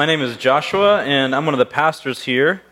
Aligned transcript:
My 0.00 0.06
name 0.06 0.22
is 0.22 0.38
Joshua, 0.38 1.04
and 1.04 1.34
I'm 1.34 1.44
one 1.44 1.52
of 1.52 1.58
the 1.58 1.66
pastors 1.66 2.22
here. 2.22 2.62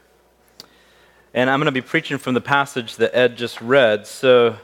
And 1.35 1.51
I'm 1.51 1.59
going 1.59 1.67
to 1.67 1.73
be 1.73 1.83
preaching 1.83 2.17
from 2.17 2.33
the 2.33 2.41
passage 2.41 2.97
that 2.97 3.15
Ed 3.15 3.37
just 3.37 3.61
read. 3.61 4.07
So 4.07 4.57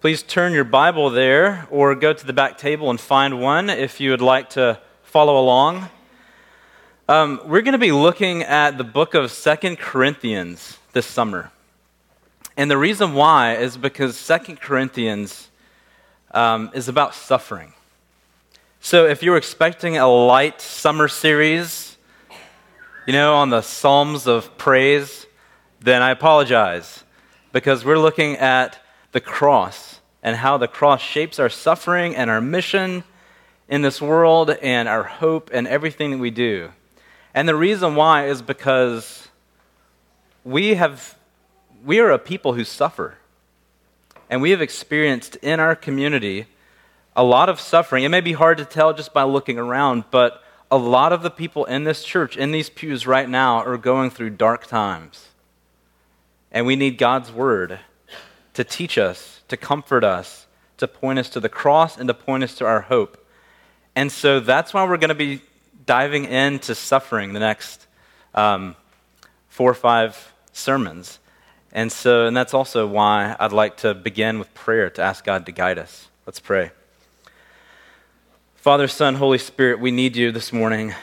please 0.00 0.22
turn 0.22 0.54
your 0.54 0.64
Bible 0.64 1.10
there 1.10 1.68
or 1.70 1.94
go 1.96 2.14
to 2.14 2.26
the 2.26 2.32
back 2.32 2.56
table 2.56 2.88
and 2.88 2.98
find 2.98 3.42
one 3.42 3.68
if 3.68 4.00
you 4.00 4.10
would 4.12 4.22
like 4.22 4.48
to 4.50 4.80
follow 5.02 5.38
along. 5.38 5.90
Um, 7.10 7.38
we're 7.44 7.60
going 7.60 7.72
to 7.72 7.78
be 7.78 7.92
looking 7.92 8.42
at 8.42 8.78
the 8.78 8.84
book 8.84 9.12
of 9.12 9.30
Second 9.30 9.78
Corinthians 9.78 10.78
this 10.94 11.04
summer. 11.04 11.52
And 12.56 12.70
the 12.70 12.78
reason 12.78 13.12
why 13.12 13.56
is 13.56 13.76
because 13.76 14.16
Second 14.16 14.62
Corinthians 14.62 15.50
um, 16.30 16.70
is 16.72 16.88
about 16.88 17.14
suffering. 17.14 17.74
So 18.86 19.06
if 19.06 19.22
you're 19.22 19.38
expecting 19.38 19.96
a 19.96 20.06
light 20.06 20.60
summer 20.60 21.08
series, 21.08 21.96
you 23.06 23.14
know, 23.14 23.36
on 23.36 23.48
the 23.48 23.62
Psalms 23.62 24.26
of 24.26 24.58
praise, 24.58 25.26
then 25.80 26.02
I 26.02 26.10
apologize 26.10 27.02
because 27.50 27.82
we're 27.82 27.98
looking 27.98 28.36
at 28.36 28.78
the 29.12 29.22
cross 29.22 30.00
and 30.22 30.36
how 30.36 30.58
the 30.58 30.68
cross 30.68 31.00
shapes 31.00 31.38
our 31.38 31.48
suffering 31.48 32.14
and 32.14 32.28
our 32.28 32.42
mission 32.42 33.04
in 33.70 33.80
this 33.80 34.02
world 34.02 34.50
and 34.50 34.86
our 34.86 35.04
hope 35.04 35.48
and 35.54 35.66
everything 35.66 36.10
that 36.10 36.18
we 36.18 36.30
do. 36.30 36.70
And 37.32 37.48
the 37.48 37.56
reason 37.56 37.94
why 37.94 38.26
is 38.26 38.42
because 38.42 39.28
we 40.44 40.74
have 40.74 41.16
we 41.86 42.00
are 42.00 42.10
a 42.10 42.18
people 42.18 42.52
who 42.52 42.64
suffer. 42.64 43.16
And 44.28 44.42
we 44.42 44.50
have 44.50 44.60
experienced 44.60 45.36
in 45.36 45.58
our 45.58 45.74
community 45.74 46.48
a 47.16 47.24
lot 47.24 47.48
of 47.48 47.60
suffering. 47.60 48.04
It 48.04 48.08
may 48.08 48.20
be 48.20 48.32
hard 48.32 48.58
to 48.58 48.64
tell 48.64 48.92
just 48.92 49.12
by 49.12 49.22
looking 49.22 49.58
around, 49.58 50.04
but 50.10 50.42
a 50.70 50.76
lot 50.76 51.12
of 51.12 51.22
the 51.22 51.30
people 51.30 51.64
in 51.66 51.84
this 51.84 52.02
church, 52.02 52.36
in 52.36 52.50
these 52.50 52.68
pews 52.68 53.06
right 53.06 53.28
now, 53.28 53.58
are 53.58 53.76
going 53.76 54.10
through 54.10 54.30
dark 54.30 54.66
times. 54.66 55.28
And 56.50 56.66
we 56.66 56.76
need 56.76 56.98
God's 56.98 57.30
word 57.32 57.80
to 58.54 58.64
teach 58.64 58.98
us, 58.98 59.42
to 59.48 59.56
comfort 59.56 60.04
us, 60.04 60.46
to 60.78 60.88
point 60.88 61.18
us 61.18 61.28
to 61.30 61.40
the 61.40 61.48
cross, 61.48 61.96
and 61.96 62.08
to 62.08 62.14
point 62.14 62.42
us 62.42 62.54
to 62.56 62.66
our 62.66 62.82
hope. 62.82 63.24
And 63.94 64.10
so 64.10 64.40
that's 64.40 64.74
why 64.74 64.84
we're 64.84 64.96
going 64.96 65.08
to 65.08 65.14
be 65.14 65.42
diving 65.86 66.24
into 66.24 66.74
suffering 66.74 67.32
the 67.32 67.40
next 67.40 67.86
um, 68.34 68.74
four 69.48 69.70
or 69.70 69.74
five 69.74 70.32
sermons. 70.52 71.18
And 71.72 71.90
so, 71.90 72.26
and 72.26 72.36
that's 72.36 72.54
also 72.54 72.86
why 72.86 73.36
I'd 73.38 73.52
like 73.52 73.78
to 73.78 73.94
begin 73.94 74.38
with 74.38 74.52
prayer 74.54 74.90
to 74.90 75.02
ask 75.02 75.24
God 75.24 75.46
to 75.46 75.52
guide 75.52 75.78
us. 75.78 76.08
Let's 76.26 76.40
pray. 76.40 76.70
Father, 78.64 78.88
Son, 78.88 79.16
Holy 79.16 79.36
Spirit, 79.36 79.78
we 79.78 79.90
need 79.90 80.16
you 80.16 80.32
this 80.32 80.50
morning. 80.50 80.94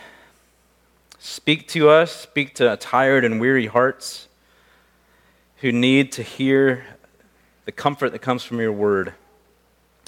Speak 1.19 1.67
to 1.67 1.89
us, 1.89 2.11
speak 2.11 2.55
to 2.55 2.75
tired 2.77 3.23
and 3.23 3.39
weary 3.39 3.67
hearts 3.67 4.27
who 5.57 5.71
need 5.71 6.11
to 6.13 6.23
hear 6.23 6.83
the 7.65 7.71
comfort 7.71 8.13
that 8.13 8.19
comes 8.23 8.41
from 8.43 8.59
your 8.59 8.71
word. 8.71 9.13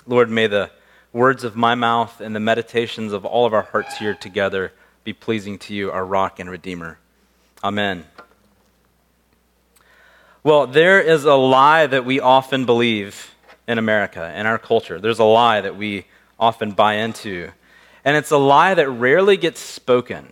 Lord, 0.07 0.31
may 0.31 0.47
the 0.47 0.71
words 1.11 1.43
of 1.43 1.55
my 1.55 1.75
mouth 1.75 2.19
and 2.19 2.35
the 2.35 2.39
meditations 2.39 3.13
of 3.13 3.23
all 3.23 3.45
of 3.45 3.53
our 3.53 3.61
hearts 3.61 3.99
here 3.99 4.15
together 4.15 4.73
be 5.03 5.13
pleasing 5.13 5.59
to 5.59 5.75
you, 5.75 5.91
our 5.91 6.07
rock 6.07 6.39
and 6.39 6.49
redeemer. 6.49 6.97
Amen. 7.63 8.05
Well, 10.43 10.65
there 10.65 10.99
is 10.99 11.23
a 11.23 11.35
lie 11.35 11.85
that 11.85 12.03
we 12.03 12.19
often 12.19 12.65
believe 12.65 13.35
in 13.67 13.77
America, 13.77 14.33
in 14.35 14.47
our 14.47 14.57
culture. 14.57 14.99
There's 14.99 15.19
a 15.19 15.23
lie 15.23 15.61
that 15.61 15.77
we 15.77 16.05
often 16.43 16.71
buy 16.71 16.95
into. 16.95 17.51
And 18.05 18.17
it's 18.17 18.31
a 18.31 18.37
lie 18.37 18.73
that 18.73 18.89
rarely 18.89 19.37
gets 19.37 19.59
spoken. 19.59 20.27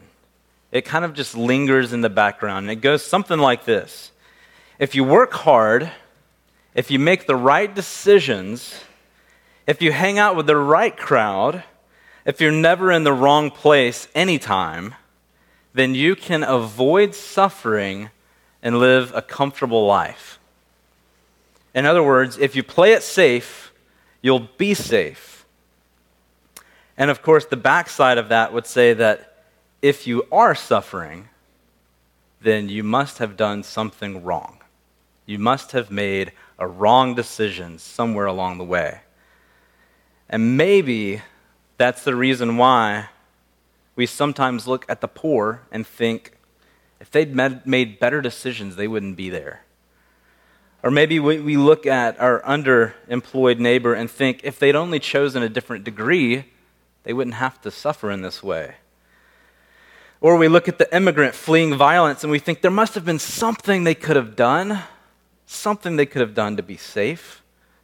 It 0.71 0.85
kind 0.85 1.05
of 1.05 1.13
just 1.13 1.35
lingers 1.35 1.93
in 1.93 2.01
the 2.01 2.09
background. 2.09 2.65
And 2.65 2.71
it 2.71 2.81
goes 2.81 3.03
something 3.03 3.39
like 3.39 3.65
this 3.65 4.11
If 4.77 4.93
you 4.93 5.03
work 5.03 5.33
hard, 5.33 5.91
if 6.75 6.91
you 6.91 6.99
make 6.99 7.27
the 7.27 7.35
right 7.35 7.73
decisions, 7.73 8.83
if 9.67 9.81
you 9.81 9.91
hang 9.91 10.19
out 10.19 10.35
with 10.35 10.47
the 10.47 10.57
right 10.57 10.95
crowd, 10.95 11.63
if 12.25 12.39
you're 12.39 12.51
never 12.51 12.91
in 12.91 13.03
the 13.03 13.13
wrong 13.13 13.49
place 13.49 14.07
anytime, 14.13 14.95
then 15.73 15.95
you 15.95 16.15
can 16.15 16.43
avoid 16.43 17.15
suffering 17.15 18.09
and 18.61 18.79
live 18.79 19.11
a 19.15 19.21
comfortable 19.21 19.85
life. 19.85 20.39
In 21.73 21.85
other 21.85 22.03
words, 22.03 22.37
if 22.37 22.55
you 22.55 22.63
play 22.63 22.93
it 22.93 23.01
safe, 23.01 23.71
you'll 24.21 24.47
be 24.57 24.73
safe. 24.73 25.30
And 27.01 27.09
of 27.09 27.23
course, 27.23 27.45
the 27.45 27.57
backside 27.57 28.19
of 28.19 28.29
that 28.29 28.53
would 28.53 28.67
say 28.67 28.93
that 28.93 29.43
if 29.81 30.05
you 30.05 30.27
are 30.31 30.53
suffering, 30.53 31.29
then 32.39 32.69
you 32.69 32.83
must 32.83 33.17
have 33.17 33.35
done 33.35 33.63
something 33.63 34.23
wrong. 34.23 34.59
You 35.25 35.39
must 35.39 35.71
have 35.71 35.89
made 35.89 36.31
a 36.59 36.67
wrong 36.67 37.15
decision 37.15 37.79
somewhere 37.79 38.27
along 38.27 38.59
the 38.59 38.63
way. 38.63 38.99
And 40.29 40.55
maybe 40.55 41.23
that's 41.77 42.03
the 42.03 42.15
reason 42.15 42.57
why 42.57 43.07
we 43.95 44.05
sometimes 44.05 44.67
look 44.67 44.85
at 44.87 45.01
the 45.01 45.07
poor 45.07 45.63
and 45.71 45.87
think 45.87 46.33
if 46.99 47.09
they'd 47.09 47.35
made 47.65 47.97
better 47.97 48.21
decisions, 48.21 48.75
they 48.75 48.87
wouldn't 48.87 49.15
be 49.15 49.31
there. 49.31 49.63
Or 50.83 50.91
maybe 50.91 51.19
we 51.19 51.57
look 51.57 51.87
at 51.87 52.19
our 52.19 52.43
underemployed 52.43 53.57
neighbor 53.57 53.95
and 53.95 54.07
think 54.07 54.41
if 54.43 54.59
they'd 54.59 54.75
only 54.75 54.99
chosen 54.99 55.41
a 55.41 55.49
different 55.49 55.83
degree, 55.83 56.45
they 57.03 57.13
wouldn't 57.13 57.35
have 57.35 57.61
to 57.61 57.71
suffer 57.71 58.11
in 58.11 58.21
this 58.21 58.43
way. 58.43 58.75
Or 60.19 60.37
we 60.37 60.47
look 60.47 60.67
at 60.67 60.77
the 60.77 60.95
immigrant 60.95 61.33
fleeing 61.33 61.75
violence 61.75 62.23
and 62.23 62.31
we 62.31 62.39
think 62.39 62.61
there 62.61 62.69
must 62.69 62.93
have 62.93 63.05
been 63.05 63.19
something 63.19 63.83
they 63.83 63.95
could 63.95 64.15
have 64.15 64.35
done, 64.35 64.83
something 65.47 65.95
they 65.95 66.05
could 66.05 66.21
have 66.21 66.35
done 66.35 66.55
to 66.57 66.63
be 66.63 66.77
safe, 66.77 67.41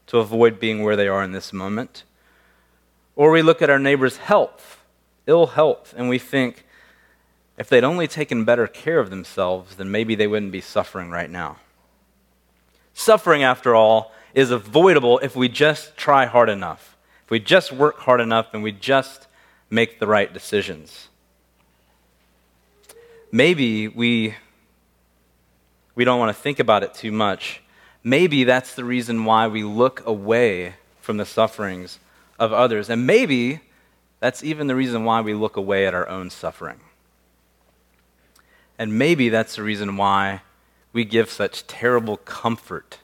to 0.08 0.20
avoid 0.20 0.60
being 0.60 0.84
where 0.84 0.96
they 0.96 1.08
are 1.08 1.24
in 1.24 1.32
this 1.32 1.52
moment. 1.52 2.04
Or 3.16 3.32
we 3.32 3.42
look 3.42 3.62
at 3.62 3.70
our 3.70 3.80
neighbor's 3.80 4.18
health, 4.18 4.84
ill 5.26 5.48
health, 5.48 5.96
and 5.98 6.08
we 6.08 6.20
think 6.20 6.66
if 7.58 7.68
they'd 7.68 7.84
only 7.84 8.08
taken 8.08 8.46
better 8.46 8.68
care 8.68 9.00
of 9.00 9.10
themselves, 9.10 9.76
then 9.76 9.90
maybe 9.90 10.14
they 10.14 10.28
wouldn't 10.28 10.52
be 10.52 10.62
suffering 10.62 11.10
right 11.10 11.30
now. 11.30 11.58
Suffering, 12.94 13.44
after 13.44 13.76
all, 13.76 14.12
is 14.36 14.52
avoidable 14.52 15.18
if 15.20 15.36
we 15.36 15.50
just 15.50 15.98
try 15.98 16.26
hard 16.26 16.50
enough. 16.50 16.97
If 17.28 17.32
we 17.32 17.42
just 17.42 17.74
work 17.74 18.00
hard 18.00 18.22
enough 18.22 18.54
and 18.54 18.64
we 18.64 18.72
just 18.72 19.28
make 19.70 20.00
the 20.00 20.08
right 20.08 20.34
decisions. 20.34 21.10
Maybe 23.34 23.90
we, 23.90 24.36
we 25.94 26.06
don't 26.06 26.20
want 26.20 26.34
to 26.34 26.42
think 26.42 26.60
about 26.60 26.84
it 26.84 26.94
too 26.94 27.12
much. 27.12 27.62
Maybe 28.02 28.46
that's 28.46 28.76
the 28.76 28.86
reason 28.86 29.26
why 29.26 29.46
we 29.48 29.66
look 29.66 30.06
away 30.06 30.76
from 31.02 31.18
the 31.18 31.26
sufferings 31.26 32.00
of 32.40 32.54
others. 32.54 32.90
And 32.90 33.06
maybe 33.06 33.60
that's 34.22 34.42
even 34.42 34.68
the 34.68 34.76
reason 34.78 35.04
why 35.04 35.20
we 35.20 35.34
look 35.34 35.58
away 35.58 35.86
at 35.86 35.94
our 35.94 36.08
own 36.08 36.30
suffering. 36.30 36.80
And 38.80 38.98
maybe 38.98 39.28
that's 39.28 39.58
the 39.58 39.64
reason 39.64 39.98
why 39.98 40.44
we 40.94 41.04
give 41.04 41.30
such 41.30 41.68
terrible 41.68 42.16
comfort 42.16 43.00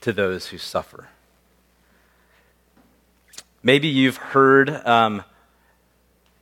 to 0.00 0.10
those 0.10 0.46
who 0.46 0.56
suffer. 0.56 1.08
Maybe 3.66 3.88
you've 3.88 4.18
heard 4.18 4.70
um, 4.86 5.24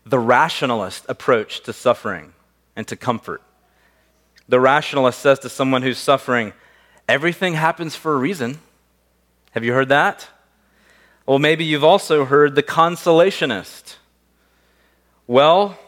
the 0.05 0.19
rationalist 0.19 1.07
approach 1.09 1.63
to 1.63 1.73
suffering 1.73 2.35
and 2.77 2.87
to 2.89 2.97
comfort. 2.97 3.41
The 4.47 4.61
rationalist 4.61 5.21
says 5.21 5.39
to 5.39 5.49
someone 5.49 5.81
who's 5.81 5.97
suffering, 5.97 6.53
everything 7.09 7.55
happens 7.55 7.97
for 7.97 8.13
a 8.13 8.19
reason. 8.19 8.59
Have 9.53 9.65
you 9.65 9.73
heard 9.73 9.89
that? 9.89 10.29
Well, 11.25 11.39
maybe 11.39 11.65
you've 11.65 11.83
also 11.83 12.27
heard 12.27 12.57
the 12.57 12.63
consolationist. 12.63 13.97
Well, 15.27 15.79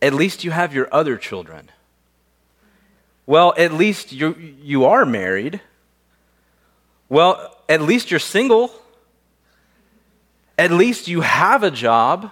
at 0.00 0.14
least 0.14 0.44
you 0.44 0.50
have 0.50 0.72
your 0.72 0.88
other 0.90 1.18
children. 1.18 1.70
Well, 3.26 3.52
at 3.58 3.74
least 3.74 4.12
you, 4.12 4.34
you 4.62 4.86
are 4.86 5.04
married. 5.04 5.60
Well, 7.10 7.54
at 7.68 7.82
least 7.82 8.10
you're 8.10 8.18
single. 8.18 8.72
At 10.56 10.70
least 10.70 11.08
you 11.08 11.22
have 11.22 11.62
a 11.62 11.70
job. 11.70 12.30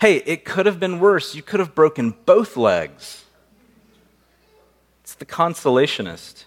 Hey, 0.00 0.16
it 0.16 0.44
could 0.44 0.66
have 0.66 0.78
been 0.78 1.00
worse. 1.00 1.34
You 1.34 1.42
could 1.42 1.60
have 1.60 1.74
broken 1.74 2.14
both 2.24 2.56
legs. 2.56 3.24
It's 5.02 5.14
the 5.14 5.26
consolationist. 5.26 6.44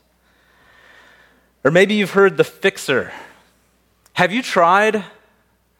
Or 1.63 1.71
maybe 1.71 1.95
you've 1.95 2.11
heard 2.11 2.37
the 2.37 2.43
fixer. 2.43 3.11
Have 4.13 4.31
you 4.31 4.41
tried 4.41 5.03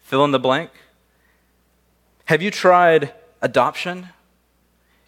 fill 0.02 0.24
in 0.26 0.32
the 0.32 0.40
blank? 0.40 0.72
Have 2.26 2.42
you 2.42 2.52
tried 2.52 3.14
adoption? 3.42 4.10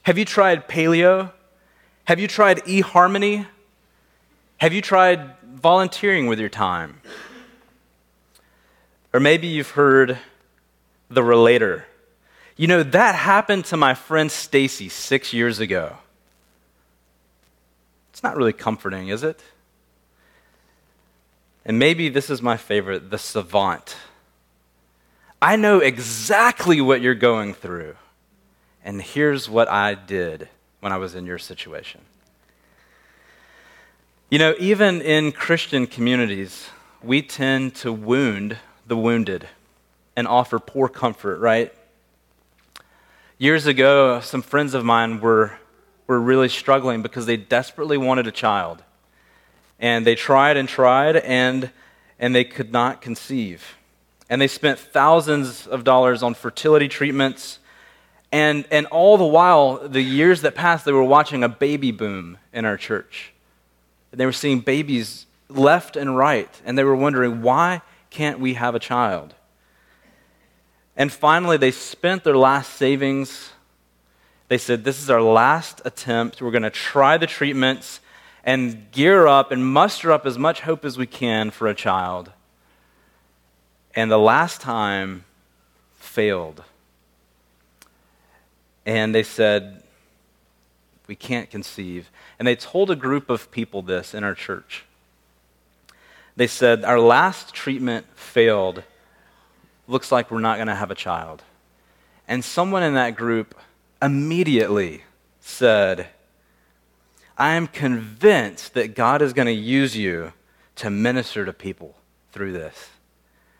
Have 0.04 0.18
you 0.18 0.26
tried 0.26 0.68
paleo? 0.68 1.32
Have 2.06 2.20
you 2.20 2.28
tried 2.28 2.60
eHarmony? 2.64 3.46
Have 4.58 4.74
you 4.74 4.82
tried 4.82 5.32
volunteering 5.44 6.28
with 6.28 6.40
your 6.40 6.50
time? 6.50 7.02
Or 9.14 9.20
maybe 9.20 9.48
you've 9.48 9.72
heard 9.72 10.20
the 11.10 11.24
relator. 11.24 11.86
You 12.56 12.68
know, 12.68 12.84
that 12.84 13.16
happened 13.16 13.66
to 13.66 13.78
my 13.78 13.94
friend 13.94 14.32
Stacy 14.32 14.90
six 14.90 15.34
years 15.34 15.60
ago. 15.60 15.98
It's 18.12 18.22
not 18.22 18.36
really 18.36 18.54
comforting, 18.54 19.08
is 19.08 19.24
it? 19.24 19.42
And 21.66 21.80
maybe 21.80 22.10
this 22.10 22.30
is 22.30 22.42
my 22.42 22.58
favorite 22.58 23.10
the 23.10 23.18
savant. 23.18 23.96
I 25.42 25.56
know 25.56 25.80
exactly 25.80 26.82
what 26.82 27.02
you're 27.02 27.16
going 27.16 27.54
through. 27.54 27.96
And 28.84 29.02
here's 29.02 29.50
what 29.50 29.70
I 29.70 29.94
did 29.94 30.50
when 30.80 30.92
I 30.92 30.98
was 30.98 31.16
in 31.16 31.26
your 31.26 31.38
situation. 31.38 32.02
You 34.30 34.40
know, 34.40 34.56
even 34.60 35.02
in 35.02 35.32
Christian 35.32 35.88
communities, 35.88 36.70
we 37.02 37.22
tend 37.22 37.76
to 37.76 37.92
wound 37.92 38.58
the 38.90 38.98
wounded 38.98 39.48
and 40.16 40.28
offer 40.28 40.60
poor 40.60 40.90
comfort, 40.90 41.40
right? 41.40 41.74
Years 43.38 43.66
ago, 43.68 44.20
some 44.20 44.42
friends 44.42 44.74
of 44.74 44.84
mine 44.84 45.22
were, 45.22 45.54
were 46.08 46.20
really 46.20 46.50
struggling 46.50 47.02
because 47.02 47.26
they 47.26 47.38
desperately 47.38 47.98
wanted 47.98 48.28
a 48.28 48.32
child. 48.32 48.84
And 49.80 50.06
they 50.06 50.16
tried 50.16 50.58
and 50.58 50.68
tried, 50.68 51.16
and, 51.16 51.72
and 52.20 52.36
they 52.36 52.44
could 52.44 52.74
not 52.74 53.02
conceive. 53.02 53.78
And 54.30 54.42
they 54.42 54.48
spent 54.48 54.78
thousands 54.78 55.68
of 55.68 55.86
dollars 55.86 56.22
on 56.22 56.34
fertility 56.34 56.90
treatments. 56.90 57.60
And, 58.32 58.66
and 58.72 58.88
all 58.88 59.18
the 59.18 59.26
while, 59.26 59.88
the 59.88 60.02
years 60.02 60.42
that 60.42 60.54
passed, 60.54 60.84
they 60.84 60.92
were 60.92 61.02
watching 61.02 61.44
a 61.44 61.50
baby 61.50 61.92
boom 61.92 62.40
in 62.52 62.66
our 62.66 62.76
church. 62.76 63.32
And 64.12 64.20
they 64.20 64.26
were 64.26 64.34
seeing 64.34 64.60
babies 64.60 65.28
left 65.48 65.96
and 65.96 66.18
right. 66.18 66.50
And 66.66 66.78
they 66.78 66.84
were 66.84 66.96
wondering, 66.96 67.42
why 67.42 67.82
can't 68.10 68.40
we 68.40 68.56
have 68.56 68.76
a 68.76 68.80
child? 68.80 69.36
And 70.96 71.12
finally, 71.12 71.58
they 71.58 71.72
spent 71.72 72.24
their 72.24 72.36
last 72.36 72.74
savings. 72.74 73.52
They 74.50 74.58
said, 74.58 74.84
This 74.84 75.02
is 75.02 75.10
our 75.10 75.22
last 75.22 75.82
attempt. 75.86 76.42
We're 76.42 76.52
going 76.52 76.64
to 76.64 76.70
try 76.70 77.18
the 77.18 77.28
treatments 77.28 78.02
and 78.44 78.92
gear 78.92 79.28
up 79.28 79.52
and 79.52 79.66
muster 79.66 80.12
up 80.12 80.26
as 80.26 80.38
much 80.38 80.62
hope 80.62 80.84
as 80.84 80.98
we 80.98 81.06
can 81.06 81.52
for 81.52 81.68
a 81.68 81.76
child. 81.76 82.32
And 83.96 84.12
the 84.12 84.18
last 84.18 84.60
time 84.62 85.24
failed. 85.96 86.64
And 88.86 89.14
they 89.14 89.24
said, 89.24 89.84
We 91.08 91.16
can't 91.16 91.50
conceive. 91.50 92.10
And 92.38 92.48
they 92.48 92.56
told 92.56 92.92
a 92.92 92.96
group 92.96 93.30
of 93.30 93.52
people 93.52 93.82
this 93.82 94.14
in 94.14 94.24
our 94.24 94.36
church. 94.36 94.84
They 96.40 96.48
said, 96.48 96.86
Our 96.86 97.02
last 97.02 97.54
treatment 97.54 98.06
failed 98.16 98.84
looks 99.90 100.10
like 100.10 100.32
we're 100.32 100.40
not 100.40 100.56
going 100.56 100.70
to 100.70 100.74
have 100.74 100.90
a 100.90 100.96
child. 100.96 101.44
And 102.30 102.46
someone 102.46 102.82
in 102.82 102.94
that 102.94 103.18
group 103.18 103.56
immediately 104.02 105.04
said, 105.42 106.08
I 107.38 107.56
am 107.56 107.68
convinced 107.68 108.74
that 108.76 108.96
God 108.96 109.22
is 109.22 109.34
going 109.34 109.48
to 109.48 109.52
use 109.52 109.98
you 109.98 110.32
to 110.78 110.90
minister 110.90 111.44
to 111.44 111.52
people 111.52 111.98
through 112.32 112.54
this. 112.54 112.92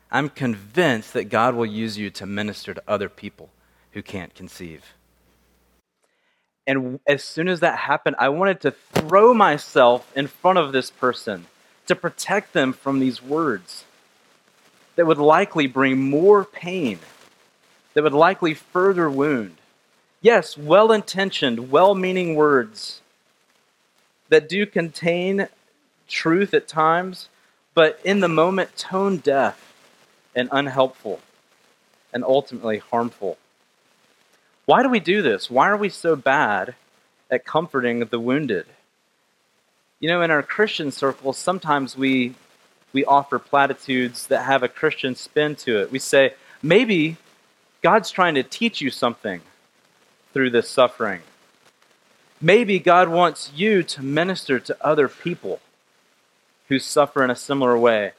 I'm 0.10 0.30
convinced 0.30 1.12
that 1.12 1.26
God 1.26 1.56
will 1.56 1.66
use 1.66 1.98
you 1.98 2.10
to 2.12 2.26
minister 2.26 2.74
to 2.74 2.84
other 2.88 3.10
people 3.10 3.50
who 3.92 4.02
can't 4.02 4.34
conceive. 4.34 4.86
And 6.66 7.02
as 7.06 7.26
soon 7.26 7.50
as 7.50 7.60
that 7.60 7.78
happened, 7.78 8.16
I 8.20 8.30
wanted 8.30 8.62
to 8.62 8.72
throw 8.72 9.34
myself 9.34 10.10
in 10.16 10.28
front 10.28 10.60
of 10.60 10.72
this 10.72 10.90
person 10.90 11.46
to 11.90 11.96
protect 11.96 12.54
them 12.54 12.72
from 12.72 13.00
these 13.00 13.20
words 13.20 13.84
that 14.96 15.08
would 15.08 15.18
likely 15.18 15.66
bring 15.66 16.00
more 16.00 16.46
pain, 16.46 17.00
that 17.96 18.04
would 18.04 18.14
likely 18.14 18.54
further 18.54 19.10
wound. 19.10 19.58
Yes, 20.22 20.56
well 20.56 20.92
intentioned, 20.92 21.72
well 21.72 21.96
meaning 21.96 22.36
words 22.36 23.02
that 24.30 24.48
do 24.48 24.68
contain 24.68 25.48
truth 26.08 26.54
at 26.54 26.68
times, 26.68 27.28
but 27.74 28.00
in 28.04 28.20
the 28.20 28.28
moment 28.28 28.78
tone 28.78 29.18
deaf 29.18 29.74
and 30.36 30.48
unhelpful 30.52 31.20
and 32.14 32.24
ultimately 32.24 32.78
harmful. 32.78 33.40
Why 34.66 34.84
do 34.84 34.90
we 34.90 35.00
do 35.00 35.24
this? 35.24 35.50
Why 35.50 35.70
are 35.70 35.78
we 35.78 35.90
so 35.90 36.16
bad 36.16 36.76
at 37.32 37.46
comforting 37.46 38.02
the 38.06 38.20
wounded? 38.20 38.68
You 40.00 40.08
know, 40.08 40.22
in 40.22 40.32
our 40.32 40.44
Christian 40.44 40.92
circles, 40.92 41.38
sometimes 41.38 41.98
we 41.98 42.36
we 42.94 43.06
offer 43.06 43.38
platitudes 43.38 44.28
that 44.28 44.46
have 44.46 44.64
a 44.64 44.68
Christian 44.68 45.16
spin 45.16 45.56
to 45.58 45.82
it. 45.82 45.92
We 45.92 46.00
say, 46.00 46.34
maybe 46.64 47.18
God's 47.84 48.10
trying 48.10 48.36
to 48.36 48.44
teach 48.44 48.82
you 48.82 48.90
something 48.90 49.42
through 50.34 50.50
this 50.50 50.70
suffering. 50.70 51.22
Maybe 52.42 52.80
God 52.80 53.10
wants 53.10 53.52
you 53.54 53.84
to 53.84 54.02
minister 54.02 54.60
to 54.60 54.78
other 54.86 55.08
people 55.08 55.60
who 56.70 56.80
suffer 56.80 57.24
in 57.24 57.30
a 57.30 57.36
similar 57.36 57.78
way. 57.78 58.14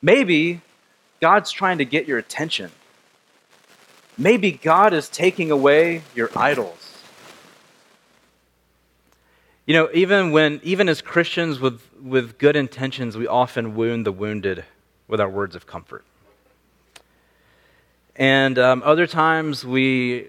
Maybe 0.00 0.62
God's 1.20 1.50
trying 1.50 1.78
to 1.78 1.84
get 1.84 2.08
your 2.08 2.18
attention. 2.18 2.70
Maybe 4.16 4.50
God 4.52 4.92
is 4.92 5.08
taking 5.08 5.50
away 5.50 6.02
your 6.14 6.30
idols. 6.36 6.97
You 9.68 9.74
know, 9.74 9.90
even 9.92 10.30
when, 10.30 10.62
even 10.62 10.88
as 10.88 11.02
Christians 11.02 11.60
with, 11.60 11.82
with 12.02 12.38
good 12.38 12.56
intentions, 12.56 13.18
we 13.18 13.26
often 13.26 13.74
wound 13.74 14.06
the 14.06 14.12
wounded 14.12 14.64
with 15.08 15.20
our 15.20 15.28
words 15.28 15.54
of 15.54 15.66
comfort. 15.66 16.06
And 18.16 18.58
um, 18.58 18.82
other 18.82 19.06
times 19.06 19.66
we, 19.66 20.28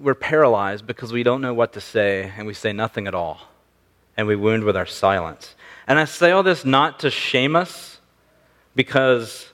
we're 0.00 0.14
paralyzed 0.14 0.86
because 0.86 1.12
we 1.12 1.22
don't 1.22 1.42
know 1.42 1.52
what 1.52 1.74
to 1.74 1.80
say 1.82 2.32
and 2.38 2.46
we 2.46 2.54
say 2.54 2.72
nothing 2.72 3.06
at 3.06 3.14
all. 3.14 3.38
And 4.16 4.26
we 4.26 4.34
wound 4.34 4.64
with 4.64 4.78
our 4.78 4.86
silence. 4.86 5.54
And 5.86 5.98
I 5.98 6.06
say 6.06 6.30
all 6.30 6.42
this 6.42 6.64
not 6.64 7.00
to 7.00 7.10
shame 7.10 7.54
us 7.54 8.00
because 8.74 9.52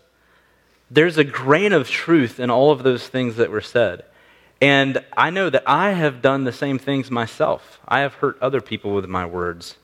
there's 0.89 1.19
a 1.19 1.25
grain 1.25 1.73
of 1.73 1.91
truth 1.91 2.39
in 2.39 2.49
all 2.49 2.71
of 2.71 2.85
those 2.85 3.09
things 3.09 3.35
that 3.37 3.51
were 3.51 3.61
said. 3.61 4.05
And 4.61 5.03
I 5.17 5.31
know 5.31 5.49
that 5.49 5.63
I 5.67 5.93
have 5.93 6.21
done 6.21 6.45
the 6.45 6.53
same 6.53 6.79
things 6.79 7.11
myself. 7.11 7.81
I 7.89 8.01
have 8.01 8.15
hurt 8.15 8.39
other 8.43 8.61
people 8.61 8.95
with 8.95 9.07
my 9.07 9.25
words. 9.25 9.77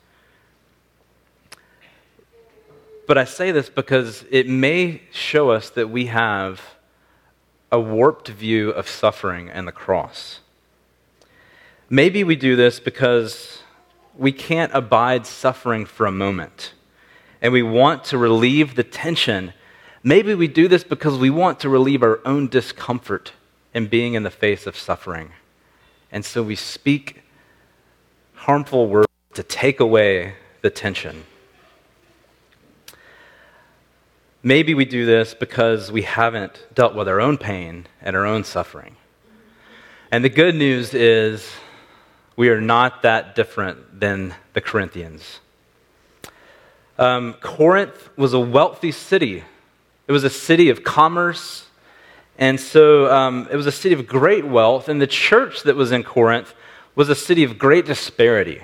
But 3.07 3.17
I 3.17 3.25
say 3.25 3.53
this 3.53 3.71
because 3.71 4.25
it 4.31 4.49
may 4.49 5.03
show 5.13 5.51
us 5.51 5.71
that 5.71 5.89
we 5.89 6.07
have 6.07 6.61
a 7.73 7.81
warped 7.81 8.29
view 8.29 8.71
of 8.71 8.89
suffering 8.89 9.49
and 9.49 9.67
the 9.67 9.73
cross. 9.73 10.41
Maybe 11.89 12.25
we 12.25 12.37
do 12.37 12.57
this 12.57 12.81
because 12.81 13.63
we 14.17 14.33
can't 14.33 14.73
abide 14.75 15.27
suffering 15.27 15.87
for 15.87 16.05
a 16.05 16.13
moment 16.13 16.73
and 17.41 17.53
we 17.53 17.63
want 17.63 18.05
to 18.05 18.19
relieve 18.19 18.75
the 18.75 18.83
tension. 18.83 19.53
Maybe 20.03 20.35
we 20.35 20.49
do 20.49 20.69
this 20.69 20.85
because 20.85 21.19
we 21.19 21.31
want 21.31 21.61
to 21.61 21.69
relieve 21.69 22.03
our 22.03 22.21
own 22.25 22.49
discomfort 22.49 23.33
and 23.77 23.91
being 23.91 24.15
in 24.15 24.23
the 24.23 24.31
face 24.31 24.67
of 24.67 24.75
suffering. 24.75 25.33
And 26.11 26.25
so 26.25 26.43
we 26.43 26.57
speak 26.57 27.23
harmful 28.33 28.89
words 28.89 29.13
to 29.35 29.43
take 29.43 29.81
away 29.81 30.37
the 30.63 30.71
tension. 30.71 31.25
Maybe 34.43 34.73
we 34.73 34.87
do 34.87 35.05
this 35.05 35.35
because 35.35 35.93
we 35.93 36.03
haven't 36.03 36.65
dealt 36.75 36.95
with 36.95 37.07
our 37.07 37.21
own 37.21 37.37
pain 37.37 37.87
and 38.01 38.17
our 38.17 38.25
own 38.25 38.45
suffering. 38.45 38.97
And 40.11 40.25
the 40.25 40.31
good 40.31 40.55
news 40.55 40.95
is 40.95 41.47
we 42.35 42.49
are 42.49 42.63
not 42.63 43.03
that 43.03 43.35
different 43.35 44.01
than 44.01 44.35
the 44.55 44.63
Corinthians. 44.63 45.41
Um, 46.99 47.35
Corinth 47.43 48.09
was 48.17 48.33
a 48.33 48.41
wealthy 48.41 48.91
city, 48.91 49.45
it 50.09 50.13
was 50.13 50.25
a 50.25 50.31
city 50.31 50.71
of 50.71 50.83
commerce 50.83 51.66
and 52.39 52.61
so 52.61 53.11
um, 53.13 53.49
it 53.51 53.57
was 53.57 53.67
a 53.67 53.73
city 53.73 53.95
of 53.95 54.07
great 54.07 54.45
wealth, 54.45 54.89
and 54.89 55.01
the 55.01 55.07
church 55.07 55.63
that 55.63 55.77
was 55.77 55.93
in 55.93 56.03
Corinth 56.03 56.55
was 56.95 57.09
a 57.09 57.15
city 57.15 57.45
of 57.45 57.59
great 57.59 57.87
disparity. 57.87 58.63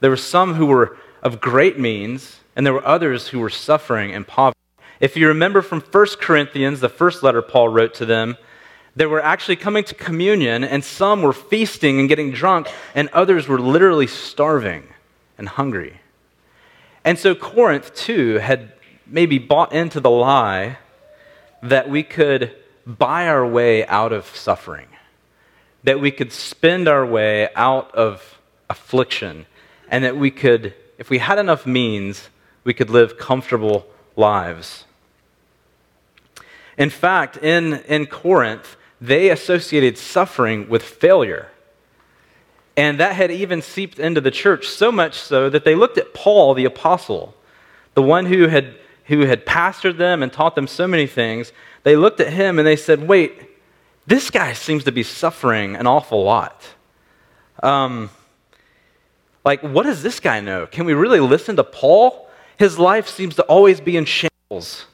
There 0.00 0.10
were 0.10 0.16
some 0.16 0.54
who 0.54 0.66
were 0.66 0.98
of 1.22 1.40
great 1.40 1.78
means, 1.78 2.40
and 2.54 2.66
there 2.66 2.72
were 2.72 2.86
others 2.86 3.28
who 3.28 3.40
were 3.40 3.50
suffering 3.50 4.10
in 4.10 4.24
poverty. 4.24 4.58
If 5.00 5.16
you 5.16 5.28
remember 5.28 5.62
from 5.62 5.80
1 5.80 6.06
Corinthians, 6.20 6.80
the 6.80 6.88
first 6.88 7.22
letter 7.22 7.42
Paul 7.42 7.68
wrote 7.68 7.94
to 7.94 8.06
them, 8.06 8.36
they 8.96 9.06
were 9.06 9.22
actually 9.22 9.56
coming 9.56 9.82
to 9.84 9.94
communion, 9.94 10.62
and 10.62 10.84
some 10.84 11.22
were 11.22 11.32
feasting 11.32 11.98
and 11.98 12.08
getting 12.08 12.30
drunk, 12.30 12.68
and 12.94 13.08
others 13.08 13.48
were 13.48 13.58
literally 13.58 14.06
starving 14.06 14.84
and 15.36 15.48
hungry. 15.48 16.00
And 17.04 17.18
so 17.18 17.34
Corinth, 17.34 17.94
too, 17.94 18.38
had 18.38 18.72
maybe 19.06 19.38
bought 19.38 19.72
into 19.72 20.00
the 20.00 20.10
lie 20.10 20.78
that 21.62 21.88
we 21.88 22.02
could 22.02 22.54
buy 22.86 23.28
our 23.28 23.46
way 23.46 23.86
out 23.86 24.12
of 24.12 24.26
suffering, 24.26 24.88
that 25.84 26.00
we 26.00 26.10
could 26.10 26.32
spend 26.32 26.88
our 26.88 27.04
way 27.04 27.48
out 27.54 27.94
of 27.94 28.40
affliction, 28.68 29.46
and 29.88 30.04
that 30.04 30.16
we 30.16 30.30
could, 30.30 30.74
if 30.98 31.10
we 31.10 31.18
had 31.18 31.38
enough 31.38 31.66
means, 31.66 32.28
we 32.64 32.74
could 32.74 32.90
live 32.90 33.18
comfortable 33.18 33.86
lives. 34.16 34.84
In 36.76 36.90
fact, 36.90 37.36
in, 37.36 37.74
in 37.86 38.06
Corinth, 38.06 38.76
they 39.00 39.30
associated 39.30 39.98
suffering 39.98 40.68
with 40.68 40.82
failure. 40.82 41.50
And 42.76 42.98
that 42.98 43.14
had 43.14 43.30
even 43.30 43.62
seeped 43.62 43.98
into 43.98 44.20
the 44.20 44.30
church 44.30 44.66
so 44.66 44.90
much 44.90 45.14
so 45.14 45.48
that 45.50 45.64
they 45.64 45.74
looked 45.74 45.98
at 45.98 46.14
Paul, 46.14 46.54
the 46.54 46.64
apostle, 46.64 47.34
the 47.94 48.02
one 48.02 48.26
who 48.26 48.48
had, 48.48 48.74
who 49.04 49.20
had 49.20 49.44
pastored 49.44 49.98
them 49.98 50.22
and 50.22 50.32
taught 50.32 50.54
them 50.54 50.66
so 50.66 50.86
many 50.86 51.06
things. 51.06 51.52
They 51.82 51.96
looked 51.96 52.20
at 52.20 52.32
him 52.32 52.58
and 52.58 52.66
they 52.66 52.76
said, 52.76 53.06
Wait, 53.06 53.42
this 54.06 54.30
guy 54.30 54.52
seems 54.52 54.84
to 54.84 54.92
be 54.92 55.02
suffering 55.02 55.76
an 55.76 55.86
awful 55.86 56.22
lot. 56.24 56.66
Um, 57.62 58.10
like, 59.44 59.62
what 59.62 59.84
does 59.84 60.02
this 60.02 60.20
guy 60.20 60.40
know? 60.40 60.66
Can 60.66 60.86
we 60.86 60.94
really 60.94 61.20
listen 61.20 61.56
to 61.56 61.64
Paul? 61.64 62.28
His 62.56 62.78
life 62.78 63.08
seems 63.08 63.36
to 63.36 63.42
always 63.44 63.80
be 63.80 63.96
in 63.96 64.04
shambles. 64.04 64.86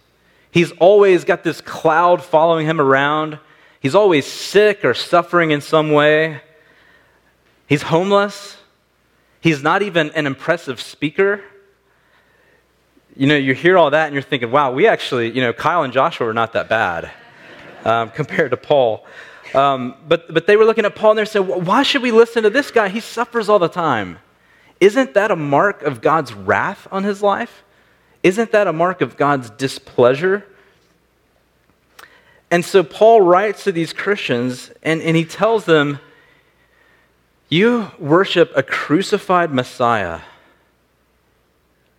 He's 0.50 0.73
always 0.73 1.25
got 1.25 1.45
this 1.45 1.61
cloud 1.61 2.23
following 2.23 2.67
him 2.67 2.81
around. 2.81 3.38
He's 3.79 3.95
always 3.95 4.26
sick 4.26 4.85
or 4.85 4.95
suffering 4.95 5.52
in 5.52 5.61
some 5.61 5.93
way. 5.93 6.40
He's 7.67 7.83
homeless. 7.83 8.57
He's 9.40 9.62
not 9.62 9.83
even 9.83 10.11
an 10.11 10.26
impressive 10.26 10.81
speaker. 10.81 11.43
You 13.17 13.26
know, 13.26 13.37
you 13.37 13.55
hear 13.55 13.76
all 13.76 13.90
that 13.90 14.07
and 14.07 14.14
you're 14.14 14.23
thinking, 14.23 14.50
wow, 14.50 14.73
we 14.73 14.87
actually, 14.87 15.31
you 15.31 15.40
know, 15.40 15.52
Kyle 15.52 15.83
and 15.83 15.93
Joshua 15.93 16.29
are 16.29 16.33
not 16.33 16.52
that 16.52 16.69
bad 16.69 17.11
um, 17.85 18.11
compared 18.14 18.52
to 18.52 18.57
Paul. 18.57 19.05
Um, 19.55 19.97
but, 20.07 20.33
but 20.33 20.47
they 20.47 20.57
were 20.57 20.64
looking 20.64 20.85
at 20.85 20.95
Paul 20.95 21.11
and 21.11 21.19
they 21.19 21.25
said, 21.25 21.40
why 21.40 21.83
should 21.83 22.02
we 22.02 22.12
listen 22.12 22.45
to 22.45 22.50
this 22.50 22.71
guy? 22.71 22.88
He 22.88 23.00
suffers 23.00 23.49
all 23.49 23.59
the 23.59 23.69
time. 23.69 24.19
Isn't 24.79 25.14
that 25.14 25.31
a 25.31 25.37
mark 25.37 25.83
of 25.83 26.00
God's 26.00 26.33
wrath 26.33 26.87
on 26.90 27.05
his 27.05 27.23
life? 27.23 27.64
Isn't 28.23 28.52
that 28.52 28.67
a 28.67 28.73
mark 28.73 29.00
of 29.00 29.17
God's 29.17 29.50
displeasure? 29.50 30.47
And 32.50 32.64
so 32.64 32.83
Paul 32.83 33.21
writes 33.21 33.64
to 33.64 33.73
these 33.73 33.93
Christians 33.93 34.71
and, 34.83 35.00
and 35.02 35.17
he 35.17 35.25
tells 35.25 35.64
them, 35.64 36.00
You 37.49 37.90
worship 37.99 38.52
a 38.57 38.62
crucified 38.62 39.52
Messiah. 39.52 40.21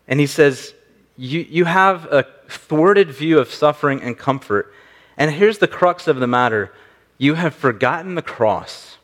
And 0.07 0.19
he 0.19 0.27
says, 0.27 0.73
you, 1.17 1.41
you 1.41 1.65
have 1.65 2.05
a 2.11 2.25
thwarted 2.47 3.11
view 3.11 3.39
of 3.39 3.51
suffering 3.51 4.01
and 4.01 4.17
comfort. 4.17 4.73
And 5.17 5.31
here's 5.31 5.59
the 5.59 5.67
crux 5.67 6.07
of 6.07 6.17
the 6.17 6.27
matter 6.27 6.71
you 7.17 7.35
have 7.35 7.53
forgotten 7.53 8.15
the 8.15 8.21
cross. 8.21 8.97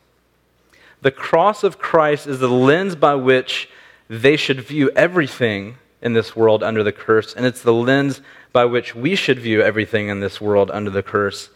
The 1.00 1.12
cross 1.12 1.62
of 1.62 1.78
Christ 1.78 2.26
is 2.26 2.40
the 2.40 2.48
lens 2.48 2.96
by 2.96 3.14
which 3.14 3.68
they 4.08 4.36
should 4.36 4.60
view 4.60 4.90
everything 4.96 5.76
in 6.02 6.14
this 6.14 6.34
world 6.34 6.62
under 6.62 6.82
the 6.82 6.92
curse, 6.92 7.34
and 7.34 7.46
it's 7.46 7.62
the 7.62 7.72
lens 7.72 8.20
by 8.52 8.64
which 8.64 8.94
we 8.94 9.14
should 9.14 9.38
view 9.38 9.62
everything 9.62 10.08
in 10.08 10.20
this 10.20 10.40
world 10.40 10.70
under 10.70 10.90
the 10.90 11.02
curse. 11.02 11.50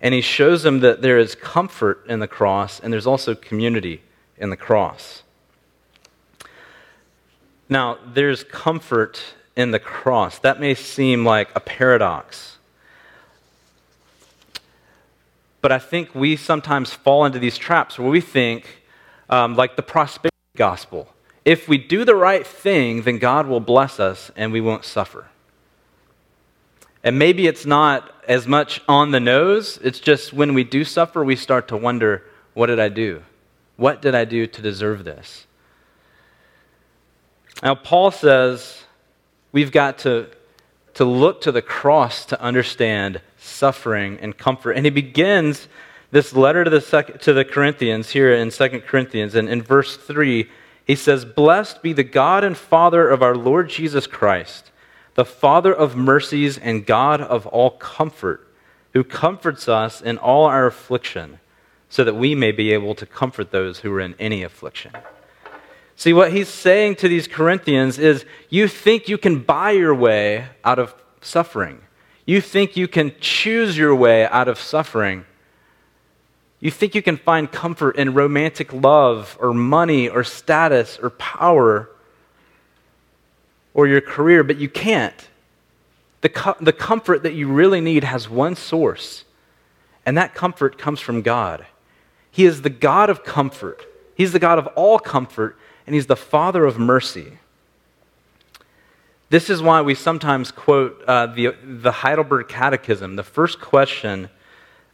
And 0.00 0.14
he 0.14 0.20
shows 0.20 0.62
them 0.62 0.80
that 0.80 1.02
there 1.02 1.18
is 1.18 1.34
comfort 1.34 2.04
in 2.08 2.20
the 2.20 2.26
cross, 2.26 2.80
and 2.80 2.92
there's 2.92 3.06
also 3.06 3.34
community 3.34 4.02
in 4.38 4.50
the 4.50 4.56
cross. 4.56 5.22
Now, 7.68 7.98
there's 8.04 8.42
comfort 8.42 9.22
in 9.60 9.70
the 9.70 9.78
cross. 9.78 10.38
That 10.38 10.58
may 10.58 10.74
seem 10.74 11.24
like 11.24 11.50
a 11.54 11.60
paradox. 11.60 12.58
But 15.60 15.72
I 15.72 15.78
think 15.78 16.14
we 16.14 16.36
sometimes 16.36 16.92
fall 16.92 17.24
into 17.24 17.38
these 17.38 17.58
traps 17.58 17.98
where 17.98 18.08
we 18.08 18.20
think, 18.20 18.82
um, 19.28 19.54
like 19.54 19.76
the 19.76 19.82
prosperity 19.82 20.34
gospel, 20.56 21.12
if 21.44 21.68
we 21.68 21.78
do 21.78 22.04
the 22.04 22.14
right 22.14 22.46
thing, 22.46 23.02
then 23.02 23.18
God 23.18 23.46
will 23.46 23.60
bless 23.60 24.00
us 24.00 24.30
and 24.36 24.52
we 24.52 24.60
won't 24.60 24.84
suffer. 24.84 25.28
And 27.02 27.18
maybe 27.18 27.46
it's 27.46 27.64
not 27.64 28.12
as 28.28 28.46
much 28.46 28.80
on 28.86 29.10
the 29.10 29.20
nose, 29.20 29.78
it's 29.82 30.00
just 30.00 30.32
when 30.32 30.54
we 30.54 30.64
do 30.64 30.84
suffer, 30.84 31.24
we 31.24 31.36
start 31.36 31.68
to 31.68 31.76
wonder, 31.76 32.24
what 32.54 32.66
did 32.66 32.78
I 32.78 32.88
do? 32.88 33.22
What 33.76 34.02
did 34.02 34.14
I 34.14 34.24
do 34.24 34.46
to 34.46 34.62
deserve 34.62 35.04
this? 35.04 35.46
Now, 37.62 37.74
Paul 37.74 38.10
says 38.10 38.84
we've 39.52 39.72
got 39.72 39.98
to, 39.98 40.28
to 40.94 41.04
look 41.04 41.40
to 41.42 41.52
the 41.52 41.62
cross 41.62 42.24
to 42.26 42.40
understand 42.40 43.20
suffering 43.38 44.18
and 44.20 44.36
comfort. 44.36 44.72
And 44.72 44.84
he 44.84 44.90
begins 44.90 45.68
this 46.10 46.34
letter 46.34 46.64
to 46.64 46.70
the, 46.70 46.80
sec- 46.80 47.20
to 47.22 47.32
the 47.32 47.44
Corinthians 47.44 48.10
here 48.10 48.32
in 48.32 48.50
2 48.50 48.80
Corinthians. 48.80 49.34
And 49.34 49.48
in 49.48 49.62
verse 49.62 49.96
3, 49.96 50.48
he 50.84 50.94
says, 50.94 51.24
Blessed 51.24 51.82
be 51.82 51.92
the 51.92 52.04
God 52.04 52.42
and 52.44 52.56
Father 52.56 53.08
of 53.08 53.22
our 53.22 53.36
Lord 53.36 53.68
Jesus 53.68 54.06
Christ, 54.06 54.70
the 55.14 55.24
Father 55.24 55.72
of 55.72 55.96
mercies 55.96 56.58
and 56.58 56.86
God 56.86 57.20
of 57.20 57.46
all 57.46 57.70
comfort, 57.70 58.46
who 58.92 59.04
comforts 59.04 59.68
us 59.68 60.00
in 60.00 60.18
all 60.18 60.46
our 60.46 60.66
affliction, 60.66 61.38
so 61.88 62.02
that 62.04 62.14
we 62.14 62.34
may 62.34 62.52
be 62.52 62.72
able 62.72 62.94
to 62.96 63.06
comfort 63.06 63.50
those 63.50 63.80
who 63.80 63.92
are 63.92 64.00
in 64.00 64.14
any 64.18 64.42
affliction. 64.42 64.92
See, 66.00 66.14
what 66.14 66.32
he's 66.32 66.48
saying 66.48 66.94
to 66.96 67.08
these 67.08 67.28
Corinthians 67.28 67.98
is 67.98 68.24
you 68.48 68.68
think 68.68 69.06
you 69.06 69.18
can 69.18 69.40
buy 69.40 69.72
your 69.72 69.94
way 69.94 70.46
out 70.64 70.78
of 70.78 70.94
suffering. 71.20 71.82
You 72.24 72.40
think 72.40 72.74
you 72.74 72.88
can 72.88 73.12
choose 73.20 73.76
your 73.76 73.94
way 73.94 74.24
out 74.24 74.48
of 74.48 74.58
suffering. 74.58 75.26
You 76.58 76.70
think 76.70 76.94
you 76.94 77.02
can 77.02 77.18
find 77.18 77.52
comfort 77.52 77.96
in 77.96 78.14
romantic 78.14 78.72
love 78.72 79.36
or 79.42 79.52
money 79.52 80.08
or 80.08 80.24
status 80.24 80.98
or 81.02 81.10
power 81.10 81.90
or 83.74 83.86
your 83.86 84.00
career, 84.00 84.42
but 84.42 84.56
you 84.56 84.70
can't. 84.70 85.28
The, 86.22 86.56
the 86.62 86.72
comfort 86.72 87.24
that 87.24 87.34
you 87.34 87.46
really 87.46 87.82
need 87.82 88.04
has 88.04 88.26
one 88.26 88.56
source, 88.56 89.26
and 90.06 90.16
that 90.16 90.34
comfort 90.34 90.78
comes 90.78 91.00
from 91.00 91.20
God. 91.20 91.66
He 92.30 92.46
is 92.46 92.62
the 92.62 92.70
God 92.70 93.10
of 93.10 93.22
comfort, 93.22 93.84
He's 94.14 94.32
the 94.32 94.38
God 94.38 94.58
of 94.58 94.66
all 94.68 94.98
comfort, 94.98 95.58
and 95.90 95.96
He's 95.96 96.06
the 96.06 96.14
Father 96.14 96.66
of 96.66 96.78
mercy. 96.78 97.32
This 99.28 99.50
is 99.50 99.60
why 99.60 99.80
we 99.80 99.96
sometimes 99.96 100.52
quote 100.52 101.02
uh, 101.04 101.26
the, 101.26 101.56
the 101.64 101.90
Heidelberg 101.90 102.46
Catechism. 102.46 103.16
The 103.16 103.24
first 103.24 103.60
question 103.60 104.30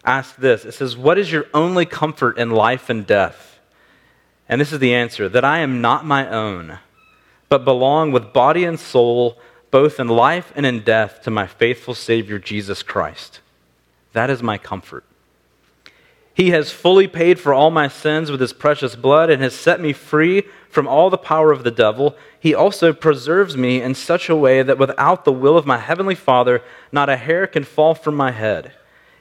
asks 0.06 0.38
this 0.38 0.64
it 0.64 0.72
says, 0.72 0.96
What 0.96 1.18
is 1.18 1.30
your 1.30 1.48
only 1.52 1.84
comfort 1.84 2.38
in 2.38 2.50
life 2.50 2.88
and 2.88 3.06
death? 3.06 3.58
And 4.48 4.58
this 4.58 4.72
is 4.72 4.78
the 4.78 4.94
answer 4.94 5.28
that 5.28 5.44
I 5.44 5.58
am 5.58 5.82
not 5.82 6.06
my 6.06 6.30
own, 6.30 6.78
but 7.50 7.66
belong 7.66 8.10
with 8.10 8.32
body 8.32 8.64
and 8.64 8.80
soul, 8.80 9.38
both 9.70 10.00
in 10.00 10.08
life 10.08 10.50
and 10.56 10.64
in 10.64 10.82
death, 10.82 11.20
to 11.24 11.30
my 11.30 11.46
faithful 11.46 11.92
Savior, 11.92 12.38
Jesus 12.38 12.82
Christ. 12.82 13.40
That 14.14 14.30
is 14.30 14.42
my 14.42 14.56
comfort. 14.56 15.04
He 16.36 16.50
has 16.50 16.70
fully 16.70 17.06
paid 17.08 17.40
for 17.40 17.54
all 17.54 17.70
my 17.70 17.88
sins 17.88 18.30
with 18.30 18.42
his 18.42 18.52
precious 18.52 18.94
blood 18.94 19.30
and 19.30 19.40
has 19.40 19.54
set 19.54 19.80
me 19.80 19.94
free 19.94 20.42
from 20.68 20.86
all 20.86 21.08
the 21.08 21.16
power 21.16 21.50
of 21.50 21.64
the 21.64 21.70
devil. 21.70 22.14
He 22.38 22.54
also 22.54 22.92
preserves 22.92 23.56
me 23.56 23.80
in 23.80 23.94
such 23.94 24.28
a 24.28 24.36
way 24.36 24.62
that 24.62 24.76
without 24.76 25.24
the 25.24 25.32
will 25.32 25.56
of 25.56 25.64
my 25.64 25.78
heavenly 25.78 26.14
Father, 26.14 26.62
not 26.92 27.08
a 27.08 27.16
hair 27.16 27.46
can 27.46 27.64
fall 27.64 27.94
from 27.94 28.16
my 28.16 28.32
head. 28.32 28.72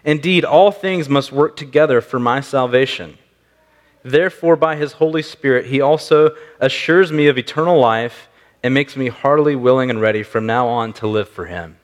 Indeed, 0.04 0.44
all 0.44 0.74
things 0.74 1.08
must 1.08 1.32
work 1.32 1.56
together 1.56 2.02
for 2.02 2.20
my 2.20 2.42
salvation. 2.42 3.18
Therefore, 4.04 4.58
by 4.58 4.76
his 4.76 4.92
Holy 4.92 5.22
Spirit, 5.22 5.68
he 5.68 5.80
also 5.80 6.36
assures 6.60 7.14
me 7.14 7.28
of 7.28 7.38
eternal 7.38 7.80
life 7.80 8.28
and 8.62 8.74
makes 8.74 8.98
me 8.98 9.08
heartily 9.08 9.56
willing 9.56 9.90
and 9.90 10.02
ready 10.02 10.22
from 10.22 10.46
now 10.46 10.68
on 10.68 10.92
to 10.92 11.08
live 11.08 11.30
for 11.30 11.46
him. 11.46 11.78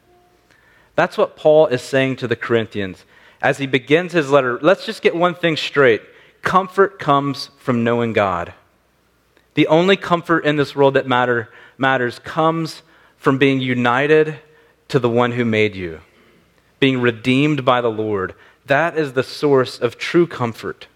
That's 0.98 1.18
what 1.18 1.38
Paul 1.38 1.68
is 1.68 1.82
saying 1.82 2.18
to 2.18 2.28
the 2.28 2.36
Corinthians 2.36 3.06
as 3.41 3.57
he 3.57 3.67
begins 3.67 4.13
his 4.13 4.29
letter, 4.29 4.60
let's 4.62 4.86
just 4.86 5.01
get 5.01 5.15
one 5.15 5.36
thing 5.36 5.57
straight. 5.57 6.01
Comfort 6.41 7.00
comes 7.00 7.50
from 7.57 7.83
knowing 7.83 8.13
God. 8.13 8.53
The 9.53 9.67
only 9.67 9.98
comfort 9.98 10.45
in 10.45 10.55
this 10.55 10.75
world 10.75 10.93
that 10.93 11.07
matter, 11.07 11.50
matters 11.77 12.19
comes 12.19 12.83
from 13.17 13.38
being 13.38 13.60
united 13.60 14.39
to 14.88 15.00
the 15.00 15.10
one 15.10 15.33
who 15.33 15.45
made 15.45 15.75
you, 15.75 16.01
being 16.79 17.01
redeemed 17.01 17.65
by 17.65 17.81
the 17.81 17.91
Lord. 17.91 18.33
That 18.65 18.98
is 18.98 19.13
the 19.13 19.24
source 19.24 19.79
of 19.79 19.98
true 19.98 20.27
comfort. 20.27 20.88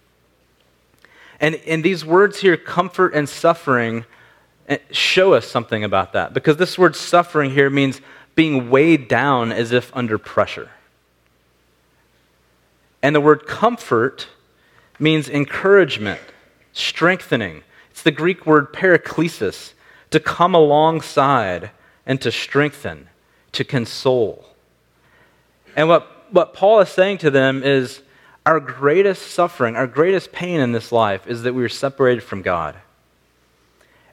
And 1.39 1.55
in 1.55 1.81
these 1.81 2.05
words 2.05 2.39
here, 2.39 2.57
comfort 2.57 3.13
and 3.13 3.27
suffering, 3.27 4.05
eh, 4.67 4.77
show 4.91 5.33
us 5.33 5.45
something 5.47 5.83
about 5.83 6.13
that. 6.13 6.33
Because 6.33 6.57
this 6.57 6.77
word 6.77 6.95
suffering 6.95 7.51
here 7.51 7.69
means 7.69 8.01
being 8.35 8.69
weighed 8.69 9.07
down 9.07 9.51
as 9.51 9.71
if 9.71 9.95
under 9.95 10.17
pressure. 10.17 10.69
And 13.05 13.15
the 13.15 13.21
word 13.21 13.45
comfort 13.45 14.29
means 14.97 15.29
encouragement, 15.29 16.21
strengthening. 16.73 17.61
It's 17.91 18.01
the 18.01 18.09
Greek 18.09 18.47
word 18.47 18.73
paraklesis, 18.73 19.73
to 20.09 20.19
come 20.19 20.55
alongside 20.55 21.69
and 22.07 22.19
to 22.21 22.31
strengthen, 22.31 23.09
to 23.51 23.63
console. 23.63 24.47
And 25.75 25.87
what, 25.87 26.33
what 26.33 26.55
Paul 26.55 26.79
is 26.79 26.89
saying 26.89 27.19
to 27.19 27.29
them 27.29 27.61
is 27.61 28.01
our 28.43 28.59
greatest 28.59 29.27
suffering, 29.27 29.75
our 29.75 29.85
greatest 29.85 30.31
pain 30.31 30.59
in 30.59 30.71
this 30.71 30.91
life 30.91 31.27
is 31.27 31.43
that 31.43 31.53
we 31.53 31.63
are 31.63 31.69
separated 31.69 32.23
from 32.23 32.41
God. 32.41 32.75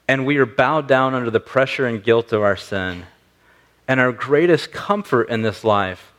And 0.07 0.23
we 0.23 0.37
are 0.37 0.45
bowed 0.45 0.87
down 0.87 1.15
under 1.15 1.31
the 1.31 1.39
pressure 1.39 1.87
and 1.87 2.03
guilt 2.03 2.31
of 2.31 2.43
our 2.43 2.57
sin. 2.57 3.07
And 3.87 3.99
our 3.99 4.11
greatest 4.11 4.71
comfort 4.71 5.29
in 5.29 5.41
this 5.41 5.63
life 5.63 6.12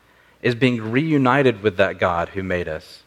is 0.45 0.55
being 0.55 0.93
reunited 0.93 1.63
with 1.63 1.79
that 1.79 1.99
God 1.99 2.29
who 2.29 2.43
made 2.43 2.69
us 2.69 3.03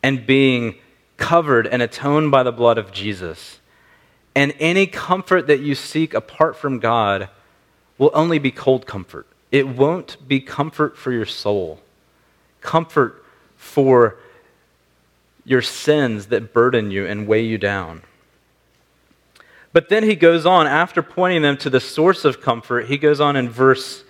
and 0.00 0.24
being 0.24 0.76
covered 1.16 1.66
and 1.66 1.82
atoned 1.82 2.30
by 2.30 2.44
the 2.44 2.52
blood 2.52 2.78
of 2.78 2.92
Jesus. 2.92 3.58
And 4.32 4.54
any 4.60 4.86
comfort 4.86 5.48
that 5.48 5.58
you 5.58 5.74
seek 5.74 6.14
apart 6.14 6.56
from 6.56 6.78
God 6.78 7.28
will 7.98 8.12
only 8.14 8.38
be 8.38 8.52
cold 8.52 8.86
comfort. 8.86 9.26
It 9.50 9.66
won't 9.66 10.16
be 10.28 10.38
comfort 10.38 10.96
for 10.96 11.10
your 11.10 11.26
soul, 11.26 11.80
comfort 12.60 13.24
for 13.56 14.16
your 15.44 15.62
sins 15.62 16.26
that 16.26 16.52
burden 16.52 16.92
you 16.92 17.04
and 17.04 17.26
weigh 17.26 17.44
you 17.44 17.58
down. 17.58 18.02
But 19.72 19.88
then 19.88 20.04
he 20.04 20.14
goes 20.14 20.46
on, 20.46 20.68
after 20.68 21.02
pointing 21.02 21.42
them 21.42 21.56
to 21.58 21.70
the 21.70 21.80
source 21.80 22.24
of 22.24 22.40
comfort, 22.40 22.86
he 22.86 22.98
goes 22.98 23.20
on 23.20 23.34
in 23.34 23.48
verse, 23.48 24.04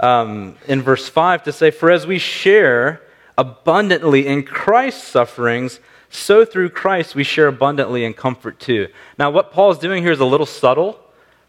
um, 0.00 0.56
in 0.66 0.82
verse 0.82 1.08
5 1.08 1.44
to 1.44 1.52
say, 1.52 1.70
For 1.70 1.90
as 1.90 2.06
we 2.06 2.18
share 2.18 3.02
abundantly 3.38 4.26
in 4.26 4.42
Christ's 4.42 5.04
sufferings, 5.04 5.80
so 6.10 6.44
through 6.44 6.70
Christ 6.70 7.14
we 7.14 7.24
share 7.24 7.48
abundantly 7.48 8.04
in 8.04 8.14
comfort 8.14 8.60
too. 8.60 8.88
Now, 9.18 9.30
what 9.30 9.52
Paul's 9.52 9.78
doing 9.78 10.02
here 10.02 10.12
is 10.12 10.20
a 10.20 10.24
little 10.24 10.46
subtle. 10.46 10.98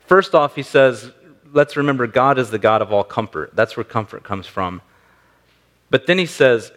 First 0.06 0.34
off, 0.34 0.56
he 0.56 0.64
says, 0.64 1.12
let's 1.54 1.78
remember 1.78 2.08
God 2.08 2.38
is 2.38 2.50
the 2.50 2.60
God 2.60 2.82
of 2.82 2.92
all 2.92 3.04
comfort. 3.04 3.52
That's 3.56 3.78
where 3.78 3.84
comfort 3.84 4.24
comes 4.24 4.48
from. 4.48 4.82
But 5.90 6.08
then 6.08 6.18
he 6.18 6.26
says, 6.26 6.72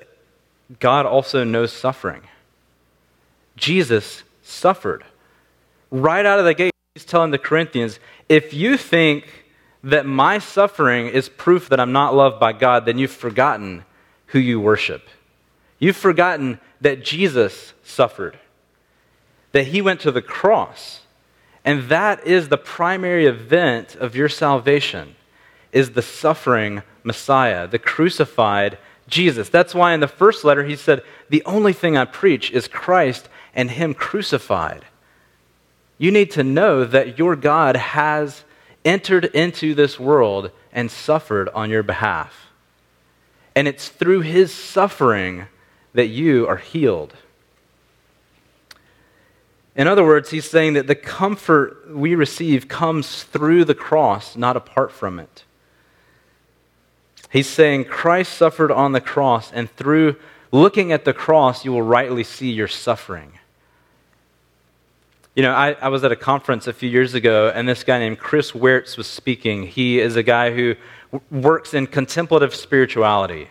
God 0.79 1.07
also 1.07 1.43
knows 1.45 1.73
suffering. 1.73 2.23
Jesus 3.57 4.23
suffered. 4.43 5.05
Right 5.91 6.25
out 6.25 6.39
of 6.39 6.45
the 6.45 6.55
gate, 6.55 6.73
he's 6.95 7.05
telling 7.05 7.31
the 7.31 7.39
Corinthians, 7.39 7.99
if 8.29 8.55
you 8.55 8.77
think 8.77 9.40
that 9.83 10.07
my 10.07 10.39
suffering 10.39 11.09
is 11.09 11.29
proof 11.29 11.69
that 11.69 11.81
I'm 11.81 11.93
not 11.93 12.15
loved 12.15 12.39
by 12.39 12.53
God, 12.53 12.85
then 12.85 12.99
you've 12.99 13.11
forgotten 13.11 13.85
who 14.27 14.39
you 14.39 14.61
worship. 14.61 15.09
You've 15.79 15.97
forgotten 15.97 16.61
that 16.81 17.05
Jesus 17.05 17.73
suffered, 17.83 18.39
that 19.53 19.69
he 19.69 19.81
went 19.81 20.01
to 20.01 20.13
the 20.13 20.23
cross. 20.23 21.01
And 21.65 21.89
that 21.89 22.27
is 22.27 22.49
the 22.49 22.57
primary 22.57 23.27
event 23.27 23.97
of 23.97 24.15
your 24.15 24.29
salvation 24.29 25.17
is 25.73 25.91
the 25.91 26.03
suffering 26.03 26.83
Messiah, 27.03 27.67
the 27.67 27.79
crucified 27.79 28.79
Jesus. 29.09 29.49
That's 29.49 29.75
why 29.75 29.93
in 29.93 30.01
the 30.01 30.09
first 30.09 30.45
letter 30.45 30.65
he 30.65 30.77
said, 30.77 31.03
"The 31.29 31.43
only 31.45 31.73
thing 31.73 31.97
I 31.97 32.05
preach 32.05 32.51
is 32.51 32.69
Christ 32.69 33.29
and 33.55 33.71
him 33.71 33.95
crucified." 33.95 34.85
You 35.99 36.11
need 36.11 36.31
to 36.33 36.43
know 36.45 36.85
that 36.85 37.19
your 37.19 37.37
God 37.37 37.77
has 37.77 38.45
entered 38.85 39.27
into 39.27 39.75
this 39.75 39.99
world 39.99 40.51
and 40.73 40.91
suffered 40.91 41.49
on 41.51 41.71
your 41.71 41.83
behalf. 41.83 42.51
And 43.55 43.69
it's 43.69 43.89
through 43.89 44.21
his 44.21 44.53
suffering 44.53 45.47
that 45.93 46.07
you 46.07 46.47
are 46.47 46.57
healed. 46.57 47.15
In 49.77 49.87
other 49.87 50.05
words, 50.05 50.31
he's 50.31 50.49
saying 50.49 50.75
that 50.75 50.87
the 50.87 50.95
comfort 50.95 51.95
we 51.95 52.15
receive 52.15 52.69
comes 52.69 53.25
through 53.25 53.65
the 53.65 53.75
cross, 53.75 54.37
not 54.37 54.57
apart 54.57 54.93
from 54.93 55.19
it. 55.19 55.45
He's 57.31 57.49
saying 57.49 57.85
Christ 57.85 58.33
suffered 58.33 58.73
on 58.73 58.93
the 58.93 59.01
cross, 59.01 59.53
and 59.53 59.71
through 59.71 60.17
looking 60.51 60.91
at 60.91 61.05
the 61.05 61.13
cross, 61.13 61.65
you 61.65 61.73
will 61.73 61.83
rightly 61.83 62.25
see 62.25 62.51
your 62.51 62.69
suffering. 62.69 63.33
You 65.37 65.45
know, 65.45 65.53
I, 65.53 65.77
I, 65.81 65.89
was 65.89 66.03
at 66.03 66.11
a 66.11 66.17
conference 66.17 66.67
a 66.67 66.73
few 66.73 66.91
years 66.91 67.15
ago, 67.15 67.53
and 67.55 67.69
this 67.69 67.85
guy 67.85 68.01
named 68.01 68.19
Chris 68.19 68.51
Heuertz 68.51 68.97
was 68.97 69.07
speaking. 69.07 69.65
He 69.65 70.01
is 70.01 70.17
a 70.17 70.25
guy 70.25 70.51
who 70.51 70.75
works 71.31 71.73
in 71.73 71.87
contemplative 71.87 72.53
spirituality 72.53 73.49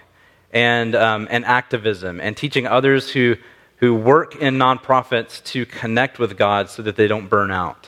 and, 0.52 0.94
um, 0.94 1.30
and 1.32 1.46
activism 1.46 2.20
and 2.20 2.36
teaching 2.36 2.68
others 2.68 3.12
who, 3.12 3.38
who 3.78 3.96
work 3.96 4.36
in 4.36 4.56
nonprofits 4.56 5.42
to 5.46 5.66
connect 5.66 6.20
with 6.20 6.38
God 6.38 6.70
so 6.70 6.82
that 6.82 6.98
they 6.98 7.08
don't 7.08 7.30
burn 7.30 7.50
out. 7.50 7.88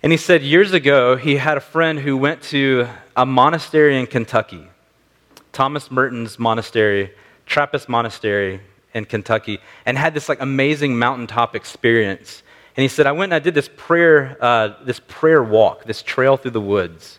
And 0.00 0.12
he 0.12 0.18
said 0.18 0.42
years 0.42 0.72
ago, 0.72 1.16
he 1.16 1.36
had 1.36 1.56
a 1.56 1.60
friend 1.60 1.98
who 1.98 2.16
went 2.16 2.42
to 2.44 2.88
a 3.16 3.26
monastery 3.26 3.98
in 3.98 4.06
Kentucky, 4.06 4.68
Thomas 5.52 5.90
Merton's 5.90 6.38
monastery, 6.38 7.12
Trappist 7.44 7.88
monastery 7.88 8.60
in 8.94 9.04
Kentucky, 9.04 9.58
and 9.84 9.98
had 9.98 10.14
this 10.14 10.28
like 10.28 10.40
amazing 10.40 10.96
mountaintop 10.96 11.56
experience. 11.56 12.44
And 12.76 12.82
he 12.82 12.88
said, 12.88 13.06
I 13.06 13.12
went 13.12 13.32
and 13.32 13.34
I 13.34 13.38
did 13.38 13.54
this 13.54 13.68
prayer, 13.76 14.36
uh, 14.40 14.74
this 14.84 15.00
prayer 15.06 15.42
walk, 15.42 15.84
this 15.84 16.02
trail 16.02 16.36
through 16.36 16.52
the 16.52 16.60
woods. 16.60 17.18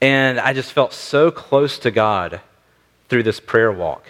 And 0.00 0.40
I 0.40 0.52
just 0.52 0.72
felt 0.72 0.92
so 0.92 1.30
close 1.30 1.78
to 1.80 1.90
God 1.90 2.40
through 3.08 3.22
this 3.22 3.40
prayer 3.40 3.70
walk. 3.70 4.04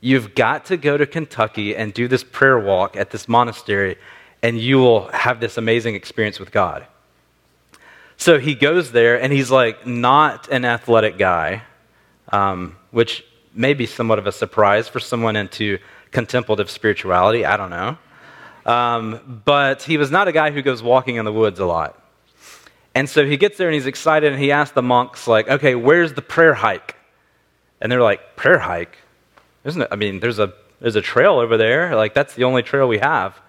You've 0.00 0.34
got 0.34 0.66
to 0.66 0.76
go 0.76 0.96
to 0.96 1.06
Kentucky 1.06 1.74
and 1.74 1.92
do 1.92 2.06
this 2.06 2.22
prayer 2.22 2.58
walk 2.58 2.96
at 2.96 3.10
this 3.10 3.28
monastery, 3.28 3.98
and 4.42 4.58
you 4.58 4.78
will 4.78 5.08
have 5.08 5.40
this 5.40 5.58
amazing 5.58 5.96
experience 5.96 6.38
with 6.38 6.52
God. 6.52 6.86
So 8.16 8.38
he 8.38 8.54
goes 8.54 8.92
there, 8.92 9.20
and 9.20 9.32
he's 9.32 9.50
like 9.50 9.86
not 9.86 10.48
an 10.48 10.64
athletic 10.64 11.18
guy, 11.18 11.62
um, 12.30 12.76
which 12.92 13.24
may 13.54 13.74
be 13.74 13.86
somewhat 13.86 14.20
of 14.20 14.26
a 14.26 14.32
surprise 14.32 14.86
for 14.86 15.00
someone 15.00 15.34
into 15.34 15.78
contemplative 16.12 16.70
spirituality. 16.70 17.44
I 17.44 17.56
don't 17.56 17.70
know. 17.70 17.98
Um, 18.68 19.42
but 19.46 19.82
he 19.82 19.96
was 19.96 20.10
not 20.10 20.28
a 20.28 20.32
guy 20.32 20.50
who 20.50 20.60
goes 20.60 20.82
walking 20.82 21.16
in 21.16 21.24
the 21.24 21.32
woods 21.32 21.58
a 21.58 21.64
lot. 21.64 22.00
And 22.94 23.08
so 23.08 23.24
he 23.24 23.38
gets 23.38 23.56
there 23.56 23.68
and 23.68 23.74
he's 23.74 23.86
excited 23.86 24.30
and 24.30 24.42
he 24.42 24.52
asks 24.52 24.74
the 24.74 24.82
monks, 24.82 25.26
like, 25.26 25.48
okay, 25.48 25.74
where's 25.74 26.12
the 26.12 26.20
prayer 26.20 26.52
hike? 26.52 26.94
And 27.80 27.90
they're 27.90 28.02
like, 28.02 28.36
prayer 28.36 28.58
hike? 28.58 28.98
Isn't 29.64 29.80
it? 29.80 29.88
I 29.90 29.96
mean, 29.96 30.20
there's 30.20 30.38
a, 30.38 30.52
there's 30.80 30.96
a 30.96 31.00
trail 31.00 31.38
over 31.38 31.56
there. 31.56 31.96
Like, 31.96 32.12
that's 32.12 32.34
the 32.34 32.44
only 32.44 32.62
trail 32.62 32.86
we 32.86 32.98
have. 32.98 33.40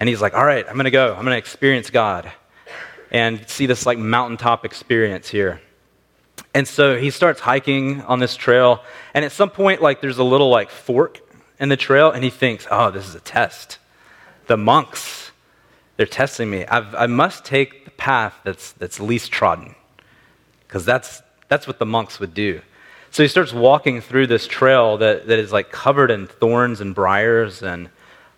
And 0.00 0.08
he's 0.08 0.22
like, 0.22 0.32
all 0.32 0.46
right, 0.46 0.66
I'm 0.66 0.74
going 0.76 0.84
to 0.84 0.90
go. 0.90 1.08
I'm 1.08 1.24
going 1.24 1.34
to 1.34 1.38
experience 1.38 1.90
God 1.90 2.32
and 3.10 3.46
see 3.46 3.66
this 3.66 3.84
like 3.84 3.98
mountaintop 3.98 4.64
experience 4.64 5.28
here. 5.28 5.60
And 6.54 6.66
so 6.66 6.96
he 6.96 7.10
starts 7.10 7.40
hiking 7.40 8.00
on 8.02 8.18
this 8.18 8.34
trail. 8.34 8.82
And 9.12 9.26
at 9.26 9.32
some 9.32 9.50
point, 9.50 9.82
like, 9.82 10.00
there's 10.00 10.18
a 10.18 10.24
little 10.24 10.48
like 10.48 10.70
fork 10.70 11.20
in 11.60 11.68
the 11.68 11.76
trail. 11.76 12.10
And 12.10 12.24
he 12.24 12.30
thinks, 12.30 12.66
oh, 12.70 12.90
this 12.90 13.06
is 13.06 13.14
a 13.14 13.20
test. 13.20 13.78
The 14.46 14.56
monks, 14.56 15.32
they're 15.96 16.06
testing 16.06 16.50
me. 16.50 16.66
I've, 16.66 16.94
I 16.94 17.06
must 17.06 17.44
take 17.44 17.84
the 17.84 17.90
path 17.92 18.34
that's, 18.44 18.72
that's 18.72 19.00
least 19.00 19.32
trodden. 19.32 19.74
Because 20.66 20.84
that's, 20.84 21.22
that's 21.48 21.66
what 21.66 21.78
the 21.78 21.86
monks 21.86 22.18
would 22.20 22.34
do. 22.34 22.60
So 23.10 23.22
he 23.22 23.28
starts 23.28 23.52
walking 23.52 24.00
through 24.00 24.26
this 24.26 24.46
trail 24.46 24.98
that, 24.98 25.28
that 25.28 25.38
is 25.38 25.52
like 25.52 25.70
covered 25.70 26.10
in 26.10 26.26
thorns 26.26 26.80
and 26.80 26.94
briars 26.94 27.62
and, 27.62 27.88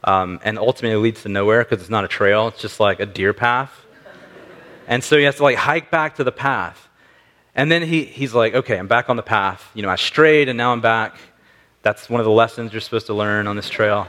um, 0.04 0.38
and 0.44 0.58
ultimately 0.58 0.98
leads 0.98 1.22
to 1.22 1.30
nowhere 1.30 1.64
because 1.64 1.80
it's 1.80 1.90
not 1.90 2.04
a 2.04 2.08
trail, 2.08 2.48
it's 2.48 2.60
just 2.60 2.78
like 2.78 3.00
a 3.00 3.06
deer 3.06 3.32
path. 3.32 3.72
And 4.86 5.02
so 5.02 5.16
he 5.16 5.24
has 5.24 5.36
to 5.36 5.42
like 5.42 5.56
hike 5.56 5.90
back 5.90 6.16
to 6.16 6.24
the 6.24 6.32
path. 6.32 6.88
And 7.54 7.72
then 7.72 7.82
he, 7.82 8.04
he's 8.04 8.34
like, 8.34 8.54
okay, 8.54 8.78
I'm 8.78 8.86
back 8.86 9.08
on 9.08 9.16
the 9.16 9.22
path. 9.22 9.68
You 9.72 9.82
know, 9.82 9.88
I 9.88 9.96
strayed 9.96 10.50
and 10.50 10.58
now 10.58 10.72
I'm 10.72 10.82
back. 10.82 11.16
That's 11.80 12.10
one 12.10 12.20
of 12.20 12.26
the 12.26 12.30
lessons 12.30 12.72
you're 12.72 12.82
supposed 12.82 13.06
to 13.06 13.14
learn 13.14 13.46
on 13.46 13.56
this 13.56 13.70
trail. 13.70 14.08